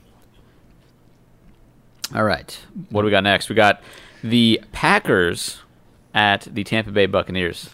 [2.14, 2.58] All right.
[2.90, 3.50] What do we got next?
[3.50, 3.82] We got
[4.24, 5.62] the Packers
[6.14, 7.70] at the Tampa Bay Buccaneers.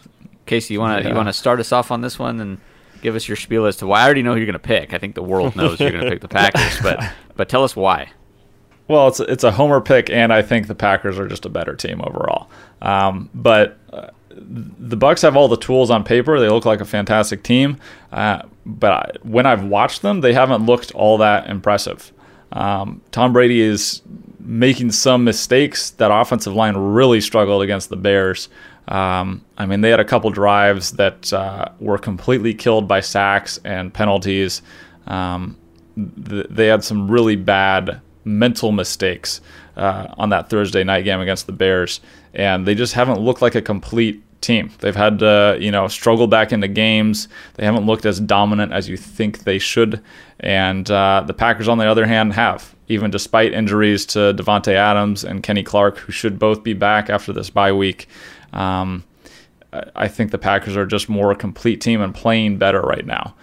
[0.46, 1.10] Casey, you want to Yeah.
[1.12, 2.60] you want to start us off on this one and
[3.02, 4.02] give us your spiel as to why?
[4.02, 4.94] I already know who you're going to pick.
[4.94, 7.04] I think the world knows you're going to pick the Packers, but
[7.36, 8.10] but tell us why.
[8.88, 11.76] Well, it's it's a homer pick, and I think the Packers are just a better
[11.76, 12.50] team overall.
[12.82, 16.86] Um, but uh, the Bucs have all the tools on paper; they look like a
[16.86, 17.78] fantastic team.
[18.12, 22.12] Uh, but I, when I've watched them, they haven't looked all that impressive.
[22.54, 24.02] Um, Tom Brady is
[24.40, 25.92] making some mistakes.
[25.92, 28.50] That offensive line really struggled against the Bears.
[28.88, 33.60] Um, I mean, they had a couple drives that uh, were completely killed by sacks
[33.64, 34.62] and penalties.
[35.08, 35.58] Um,
[35.96, 39.42] th- they had some really bad mental mistakes
[39.76, 42.02] uh, on that Thursday night game against the Bears,
[42.34, 44.72] and they just haven't looked like a complete team.
[44.80, 47.28] They've had to, you know, struggle back into games.
[47.56, 50.02] They haven't looked as dominant as you think they should,
[50.40, 52.76] and uh, the Packers, on the other hand, have.
[52.90, 57.34] Even despite injuries to Davante Adams and Kenny Clark, who should both be back after
[57.34, 58.08] this bye week,
[58.52, 59.04] um,
[59.96, 63.34] I think the Packers are just more a complete team and playing better right now.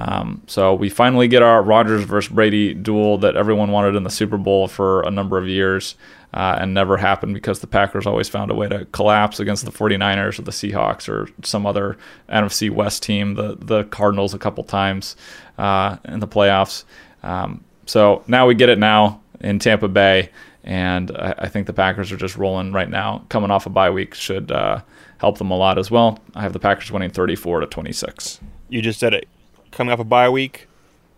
[0.00, 4.10] Um, so we finally get our Rodgers versus Brady duel that everyone wanted in the
[4.10, 5.94] Super Bowl for a number of years
[6.32, 9.70] uh, and never happened because the Packers always found a way to collapse against the
[9.70, 11.98] 49ers or the Seahawks or some other
[12.30, 15.16] NFC West team, the, the Cardinals a couple times
[15.58, 16.84] uh, in the playoffs.
[17.22, 20.30] Um, so now we get it now in Tampa Bay,
[20.64, 23.26] and I, I think the Packers are just rolling right now.
[23.28, 24.80] Coming off a bye week should uh,
[25.18, 26.18] help them a lot as well.
[26.34, 28.40] I have the Packers winning 34 to 26.
[28.70, 29.28] You just said it.
[29.70, 30.66] Coming off a bye week,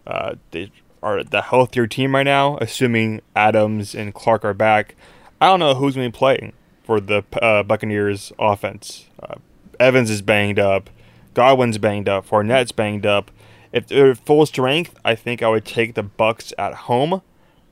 [0.07, 0.71] uh, they
[1.03, 4.95] are the healthier team right now, assuming Adams and Clark are back.
[5.41, 6.53] I don't know who's going to be playing
[6.85, 9.07] for the uh, Buccaneers offense.
[9.23, 9.37] Uh,
[9.81, 10.91] Evans is banged up.
[11.35, 12.29] Godwin's banged up.
[12.29, 13.31] Fournette's banged up.
[13.73, 17.23] If they're full strength, I think I would take the Bucs at home.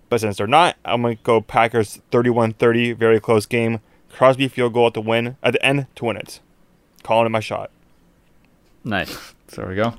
[0.08, 3.80] But since they're not, I'm going to go Packers 31-30, very close game.
[4.10, 6.40] Crosby field goal at the win at the end to win it.
[7.04, 7.70] Calling it my shot.
[8.82, 9.12] Nice.
[9.48, 9.94] So there we go.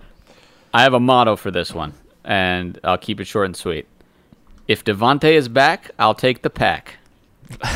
[0.73, 1.93] I have a motto for this one,
[2.23, 3.87] and I'll keep it short and sweet.
[4.67, 6.95] If Davante is back, I'll take the pack.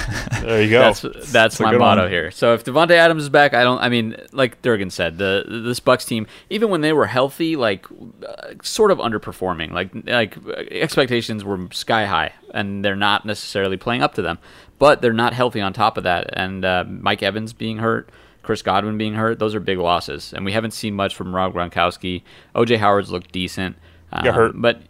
[0.41, 0.79] There you go.
[0.79, 2.11] That's that's my motto one.
[2.11, 2.29] here.
[2.29, 3.79] So if Davante Adams is back, I don't.
[3.79, 7.87] I mean, like Durgan said, the this Bucs team, even when they were healthy, like
[7.89, 9.71] uh, sort of underperforming.
[9.71, 10.37] Like like
[10.69, 14.37] expectations were sky high, and they're not necessarily playing up to them.
[14.77, 18.11] But they're not healthy on top of that, and uh, Mike Evans being hurt.
[18.45, 21.53] Chris Godwin being hurt, those are big losses, and we haven't seen much from Rob
[21.53, 22.23] Gronkowski.
[22.55, 23.75] OJ Howard's looked decent,
[24.13, 24.53] um, hurt.
[24.55, 24.81] but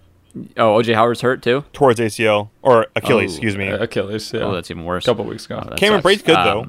[0.57, 1.63] oh, OJ Howard's hurt too.
[1.73, 3.69] towards ACL or Achilles, Oh, excuse me.
[3.69, 4.41] Uh, Achilles, yeah.
[4.41, 5.05] Oh, that's even worse.
[5.05, 5.55] a couple weeks ago.
[5.71, 5.93] Oh, Cameron sucks.
[5.93, 6.67] Um, Brate's good, though.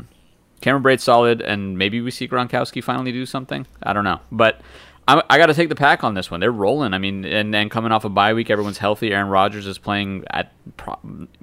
[0.62, 3.66] Cameron Brate's solid, and maybe we see Gronkowski finally do something.
[3.82, 4.60] I don't know, but
[5.08, 6.40] I, I got to take the pack on this one.
[6.40, 6.94] They're rolling.
[6.94, 9.12] I mean, and then coming off a bye week, everyone's healthy.
[9.12, 10.98] Aaron Rodgers is playing at pro-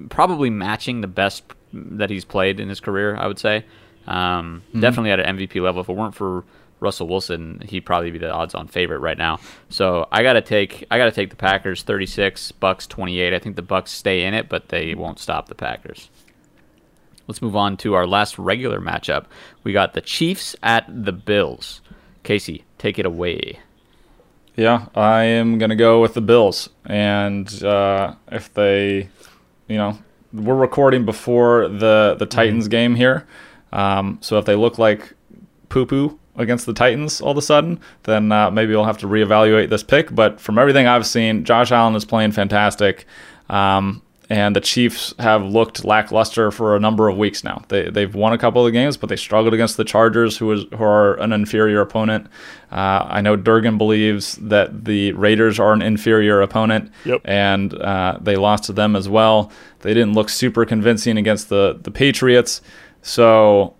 [0.08, 3.16] probably matching the best that he's played in his career.
[3.16, 3.64] I would say,
[4.06, 4.80] um, Mm-hmm.
[4.80, 5.80] definitely at an MVP level.
[5.82, 6.44] If it weren't for
[6.80, 9.38] Russell Wilson, he'd probably be the odds-on favorite right now.
[9.70, 13.32] So I got to take I got to take the Packers 36, Bucs 28.
[13.32, 16.10] I think the Bucs stay in it, but they won't stop the Packers.
[17.26, 19.24] Let's move on to our last regular matchup.
[19.62, 21.80] We got the Chiefs at the Bills.
[22.22, 23.60] Casey, take it away.
[24.56, 29.08] Yeah, I am gonna go with the Bills, and uh, if they,
[29.68, 29.98] you know,
[30.32, 33.26] we're recording before the the Titans game here,
[33.74, 35.12] um, so if they look like
[35.68, 39.06] poo poo against the Titans all of a sudden, then uh, maybe we'll have to
[39.06, 40.14] reevaluate this pick.
[40.14, 43.06] But from everything I've seen, Josh Allen is playing fantastic.
[43.48, 44.00] Um,
[44.30, 47.62] and the Chiefs have looked lackluster for a number of weeks now.
[47.68, 50.64] They they've won a couple of games, but they struggled against the Chargers, who is
[50.74, 52.26] who are an inferior opponent.
[52.72, 57.20] Uh, I know Durgan believes that the Raiders are an inferior opponent, Yep.
[57.26, 59.52] and uh, they lost to them as well.
[59.80, 62.62] They didn't look super convincing against the the Patriots,
[63.04, 63.74] so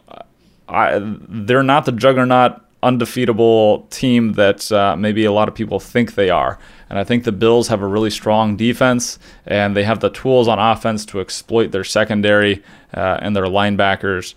[0.69, 6.15] I, they're not the juggernaut, undefeatable team that uh, maybe a lot of people think
[6.15, 6.59] they are.
[6.91, 10.47] And I think the Bills have a really strong defense, and they have the tools
[10.47, 12.63] on offense to exploit their secondary
[12.93, 14.35] uh, and their linebackers.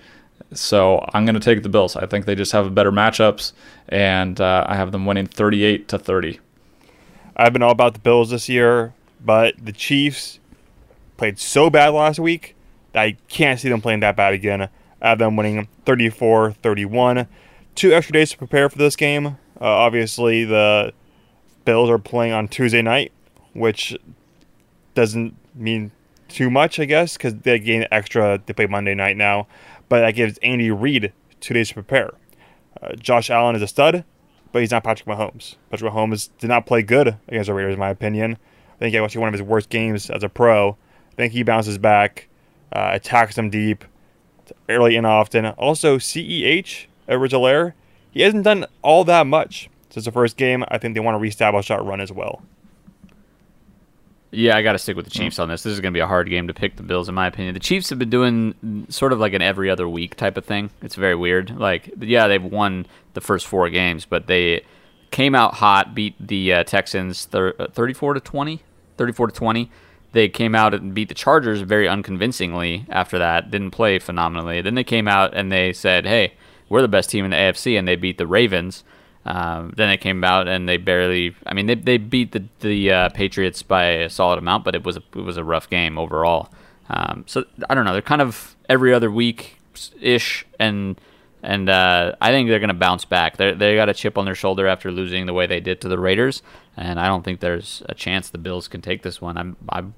[0.54, 1.98] So I'm going to take the Bills.
[1.98, 3.52] I think they just have better matchups,
[3.90, 6.40] and uh, I have them winning 38 to 30.
[7.36, 10.40] I've been all about the Bills this year, but the Chiefs
[11.18, 12.56] played so bad last week
[12.94, 14.70] that I can't see them playing that bad again.
[15.02, 17.28] I have them winning 34 31.
[17.76, 19.28] two extra days to prepare for this game.
[19.28, 20.94] Uh, obviously, the
[21.66, 23.12] Bills are playing on Tuesday night,
[23.54, 23.96] which
[24.96, 25.92] doesn't mean
[26.28, 28.42] too much, I guess, because they gain extra.
[28.46, 29.48] They play Monday night now,
[29.90, 32.12] but that gives Andy Reid two days to prepare.
[32.82, 34.04] Uh, Josh Allen is a stud,
[34.52, 35.56] but he's not Patrick Mahomes.
[35.70, 38.38] Patrick Mahomes did not play good against the Raiders, in my opinion.
[38.76, 40.78] I think he was one of his worst games as a pro.
[41.12, 42.28] I think he bounces back,
[42.72, 43.84] uh, attacks them deep,
[44.70, 45.46] early and often.
[45.46, 47.74] Also, CEH, Edwards Helaire,
[48.12, 50.64] he hasn't done all that much since the first game.
[50.70, 52.42] I think they want to reestablish that run as well.
[54.32, 55.64] Yeah, I got to stick with the Chiefs on this.
[55.64, 57.54] This is going to be a hard game to pick the Bills, in my opinion.
[57.54, 60.70] The Chiefs have been doing sort of like an every other week type of thing.
[60.82, 61.58] It's very weird.
[61.58, 64.66] Like, yeah, they've won the first four games, but they
[65.12, 68.62] came out hot, beat the uh, Texans thir- uh, 34 to 20,
[68.98, 69.72] 34 to 20.
[70.14, 73.52] They came out and beat the Chargers very unconvincingly after that.
[73.52, 74.62] Didn't play phenomenally.
[74.62, 76.34] Then they came out and they said, "Hey,
[76.70, 78.84] we're the best team in the AFC," and they beat the Ravens.
[79.26, 81.36] Um, then they came out and they barely.
[81.46, 84.86] I mean, they, they beat the the uh, Patriots by a solid amount, but it
[84.86, 86.50] was a, it was a rough game overall.
[86.90, 87.92] Um, so I don't know.
[87.92, 89.58] They're kind of every other week
[90.00, 91.00] ish, and
[91.44, 93.38] and uh, I think they're going to bounce back.
[93.38, 95.88] They they got a chip on their shoulder after losing the way they did to
[95.88, 96.42] the Raiders,
[96.76, 99.38] and I don't think there's a chance the Bills can take this one.
[99.38, 99.94] I'm I'm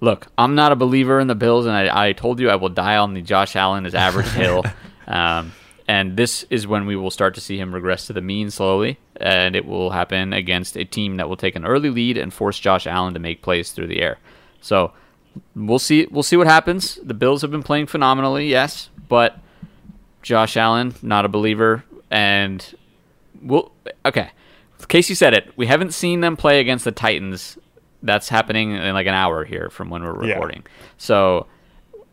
[0.00, 0.28] look.
[0.36, 2.96] I'm not a believer in the Bills, and I, I told you I will die
[2.96, 4.64] on the Josh Allen is average hill.
[5.06, 5.52] Um,
[5.86, 8.98] and this is when we will start to see him regress to the mean slowly,
[9.16, 12.58] and it will happen against a team that will take an early lead and force
[12.58, 14.18] Josh Allen to make plays through the air.
[14.60, 14.92] So
[15.54, 16.06] we'll see.
[16.10, 16.98] We'll see what happens.
[17.02, 19.38] The Bills have been playing phenomenally, yes, but
[20.24, 22.74] Josh Allen, not a believer, and
[23.40, 23.70] we'll
[24.04, 24.30] okay.
[24.88, 25.52] Casey said it.
[25.56, 27.56] We haven't seen them play against the Titans.
[28.02, 30.32] That's happening in like an hour here from when we're Yeah.
[30.34, 30.64] recording.
[30.98, 31.46] So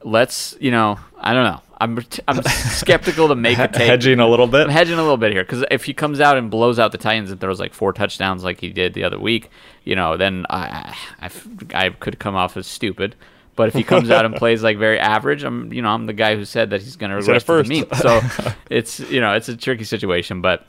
[0.03, 1.61] let's, you know, I don't know.
[1.79, 3.87] I'm I'm skeptical to make a take.
[3.87, 4.61] hedging a little bit.
[4.61, 6.97] I'm hedging a little bit here because if he comes out and blows out the
[6.97, 9.49] Titans and throws like four touchdowns like he did the other week,
[9.83, 11.29] you know, then I I,
[11.73, 13.15] I could come off as stupid.
[13.55, 16.13] But if he comes out and plays like very average, I'm you know I'm the
[16.13, 19.49] guy who said that he's going to regress to the So it's you know it's
[19.49, 20.65] a tricky situation, but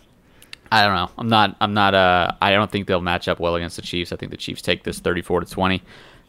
[0.73, 1.11] I don't know.
[1.19, 1.57] I'm not.
[1.61, 1.95] I'm not.
[1.95, 4.11] Uh, I don't think they'll match up well against the Chiefs.
[4.11, 5.83] I think the Chiefs take this 34 to 20,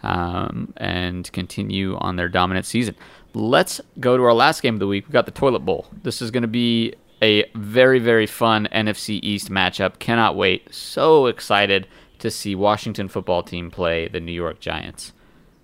[0.03, 2.95] um, and continue on their dominant season.
[3.33, 5.07] Let's go to our last game of the week.
[5.07, 5.87] We got the Toilet Bowl.
[6.03, 9.99] This is going to be a very very fun NFC East matchup.
[9.99, 10.73] Cannot wait.
[10.73, 11.87] So excited
[12.19, 15.13] to see Washington football team play the New York Giants.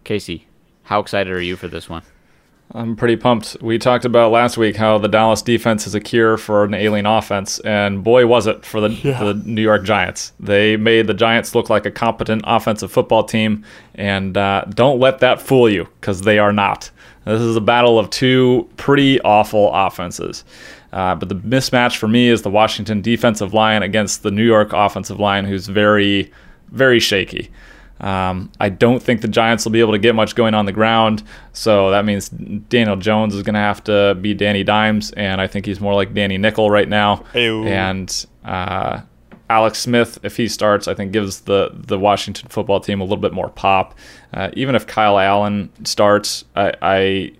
[0.05, 0.47] Casey,
[0.89, 2.01] how excited are you for this one?
[2.71, 3.57] I'm pretty pumped.
[3.61, 7.05] We talked about last week how the Dallas defense is a cure for an alien
[7.05, 10.33] offense, and boy, was it for the, for the New York Giants.
[10.39, 13.63] They made the Giants look like a competent offensive football team,
[13.93, 16.89] and uh, don't let that fool you, because they are not.
[17.23, 20.43] This is a battle of two pretty awful offenses.
[20.91, 24.73] Uh, but the mismatch for me is the Washington defensive line against the New York
[24.73, 26.31] offensive line, who's very,
[26.71, 27.51] very shaky.
[27.99, 30.71] Um, I don't think the Giants will be able to get much going on the
[30.71, 31.23] ground,
[31.53, 35.47] so that means Daniel Jones is going to have to be Danny Dimes, and I
[35.47, 37.25] think he's more like Danny Nickel right now.
[37.33, 37.65] Ew.
[37.65, 39.01] And uh,
[39.49, 43.17] Alex Smith, if he starts, I think gives the the Washington football team a little
[43.17, 43.95] bit more pop.
[44.33, 47.31] Uh, even if Kyle Allen starts, I, I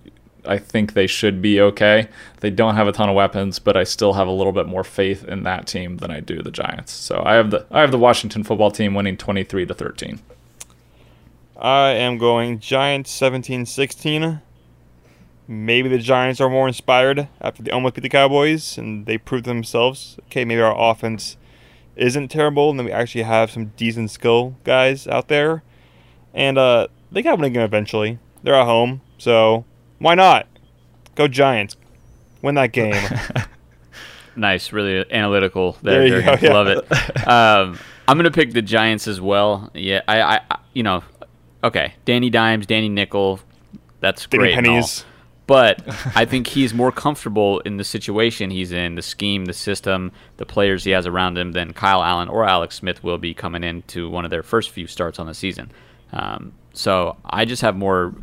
[0.44, 2.08] I think they should be okay.
[2.40, 4.84] They don't have a ton of weapons, but I still have a little bit more
[4.84, 6.92] faith in that team than I do the Giants.
[6.92, 10.20] So I have the I have the Washington football team winning 23 to 13.
[11.60, 14.40] I am going Giants 17 16.
[15.46, 19.44] Maybe the Giants are more inspired after they almost beat the Cowboys and they proved
[19.44, 20.16] themselves.
[20.26, 21.36] Okay, maybe our offense
[21.96, 25.62] isn't terrible and then we actually have some decent skill guys out there.
[26.32, 28.18] And uh, they got winning game eventually.
[28.42, 29.64] They're at home, so
[29.98, 30.46] why not?
[31.16, 31.76] Go Giants.
[32.42, 32.94] Win that game.
[34.36, 35.76] Nice, really analytical.
[35.82, 36.52] There There, you go, yeah.
[36.52, 37.26] Love it.
[37.28, 39.70] Um, I'm gonna pick the Giants as well.
[39.74, 41.02] Yeah, I, I, I- you know,
[41.62, 43.40] okay, Danny Dimes, Danny Nickel,
[44.00, 44.54] that's Danny great.
[44.54, 45.04] Pennies.
[45.46, 45.82] But
[46.16, 50.46] I think he's more comfortable in the situation he's in, the scheme, the system, the
[50.46, 54.08] players he has around him than Kyle Allen or Alex Smith will be coming into
[54.08, 55.72] one of their first few starts on the season.
[56.12, 58.14] Um, so I just have more.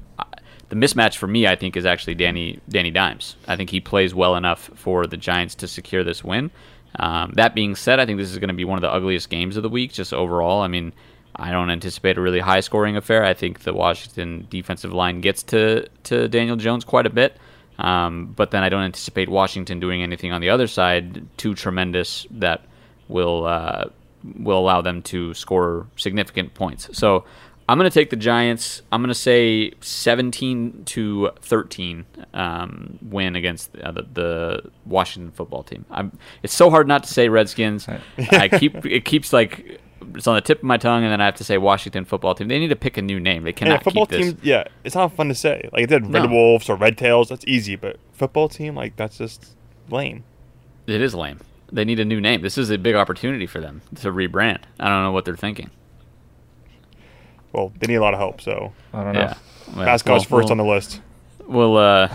[0.69, 3.35] The mismatch for me, I think, is actually Danny Danny Dimes.
[3.47, 6.51] I think he plays well enough for the Giants to secure this win.
[6.97, 9.29] Um, that being said, I think this is going to be one of the ugliest
[9.29, 10.61] games of the week, just overall.
[10.61, 10.93] I mean,
[11.37, 13.23] I don't anticipate a really high scoring affair.
[13.23, 17.37] I think the Washington defensive line gets to, to Daniel Jones quite a bit.
[17.77, 22.25] Um, but then I don't anticipate Washington doing anything on the other side too tremendous
[22.31, 22.65] that
[23.07, 23.85] will uh,
[24.39, 26.89] will allow them to score significant points.
[26.97, 27.25] So
[27.69, 28.81] I'm going to take the Giants.
[28.91, 35.31] I'm going to say 17 to 13 um, win against the, uh, the, the Washington
[35.31, 35.85] football team.
[35.91, 37.87] I'm, it's so hard not to say Redskins.
[38.31, 39.81] I keep it keeps like
[40.15, 42.35] it's on the tip of my tongue, and then I have to say Washington football
[42.35, 42.47] team.
[42.47, 43.43] They need to pick a new name.
[43.43, 44.33] They And cannot a football keep this.
[44.33, 45.69] team, yeah, it's not fun to say.
[45.73, 46.29] Like, they did Red No.
[46.29, 49.55] Wolves or Red Tails, that's easy, but football team, like, that's just
[49.89, 50.23] lame.
[50.87, 51.39] It is lame.
[51.71, 52.41] They need a new name.
[52.41, 54.59] This is a big opportunity for them to rebrand.
[54.79, 55.69] I don't know what they're thinking.
[57.53, 59.19] Well, they need a lot of help, so I don't know.
[59.19, 59.33] Yeah.
[59.75, 61.01] Well, mascot's we'll- first on the list.
[61.45, 62.09] We'll, uh,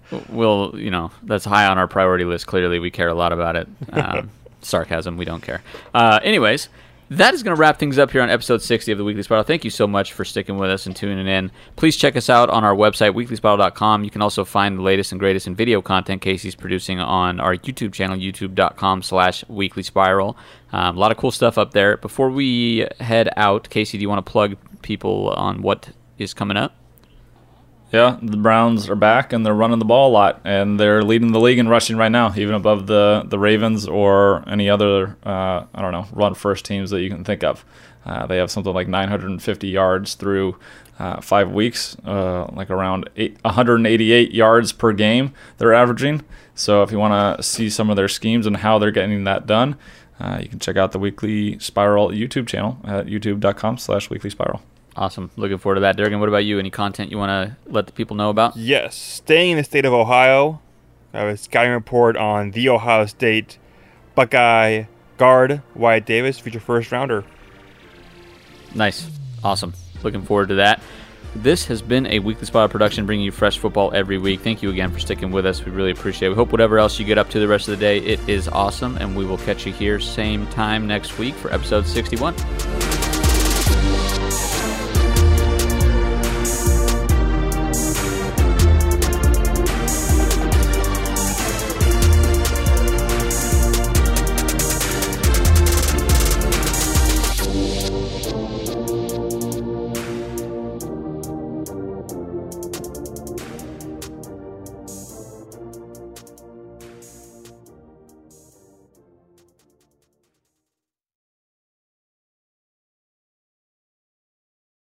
[0.30, 2.46] we'll, you know, that's high on our priority list.
[2.46, 3.68] Clearly, we care a lot about it.
[3.92, 4.30] Um,
[4.62, 5.60] sarcasm, we don't care.
[5.92, 6.68] Uh, anyways,
[7.16, 9.44] that is going to wrap things up here on episode 60 of the Weekly Spiral.
[9.44, 11.50] Thank you so much for sticking with us and tuning in.
[11.76, 14.04] Please check us out on our website, weeklyspiral.com.
[14.04, 17.56] You can also find the latest and greatest in video content Casey's producing on our
[17.56, 20.36] YouTube channel, youtube.com slash weekly spiral.
[20.72, 21.96] Um, a lot of cool stuff up there.
[21.98, 26.56] Before we head out, Casey, do you want to plug people on what is coming
[26.56, 26.81] up?
[27.92, 31.32] Yeah, the Browns are back and they're running the ball a lot and they're leading
[31.32, 35.66] the league in rushing right now, even above the the Ravens or any other uh,
[35.74, 37.66] I don't know run first teams that you can think of.
[38.06, 40.58] Uh, they have something like 950 yards through
[40.98, 46.24] uh, five weeks, uh, like around eight, 188 yards per game they're averaging.
[46.54, 49.46] So if you want to see some of their schemes and how they're getting that
[49.46, 49.76] done,
[50.18, 54.62] uh, you can check out the Weekly Spiral YouTube channel at youtube.com/slash Weekly Spiral.
[54.94, 55.30] Awesome.
[55.36, 55.96] Looking forward to that.
[55.96, 56.58] Durgan, what about you?
[56.58, 58.56] Any content you want to let the people know about?
[58.56, 60.60] Yes, staying in the state of Ohio,
[61.14, 63.58] I have a scouting report on the Ohio State
[64.14, 64.84] Buckeye
[65.16, 67.24] guard Wyatt Davis, future first rounder.
[68.74, 69.08] Nice.
[69.44, 69.74] Awesome.
[70.02, 70.82] Looking forward to that.
[71.34, 74.40] This has been a Weekly Spiral production bringing you fresh football every week.
[74.40, 75.64] Thank you again for sticking with us.
[75.64, 76.30] We really appreciate it.
[76.30, 78.48] We hope whatever else you get up to the rest of the day, it is
[78.48, 78.98] awesome.
[78.98, 83.01] And we will catch you here same time next week for episode 61.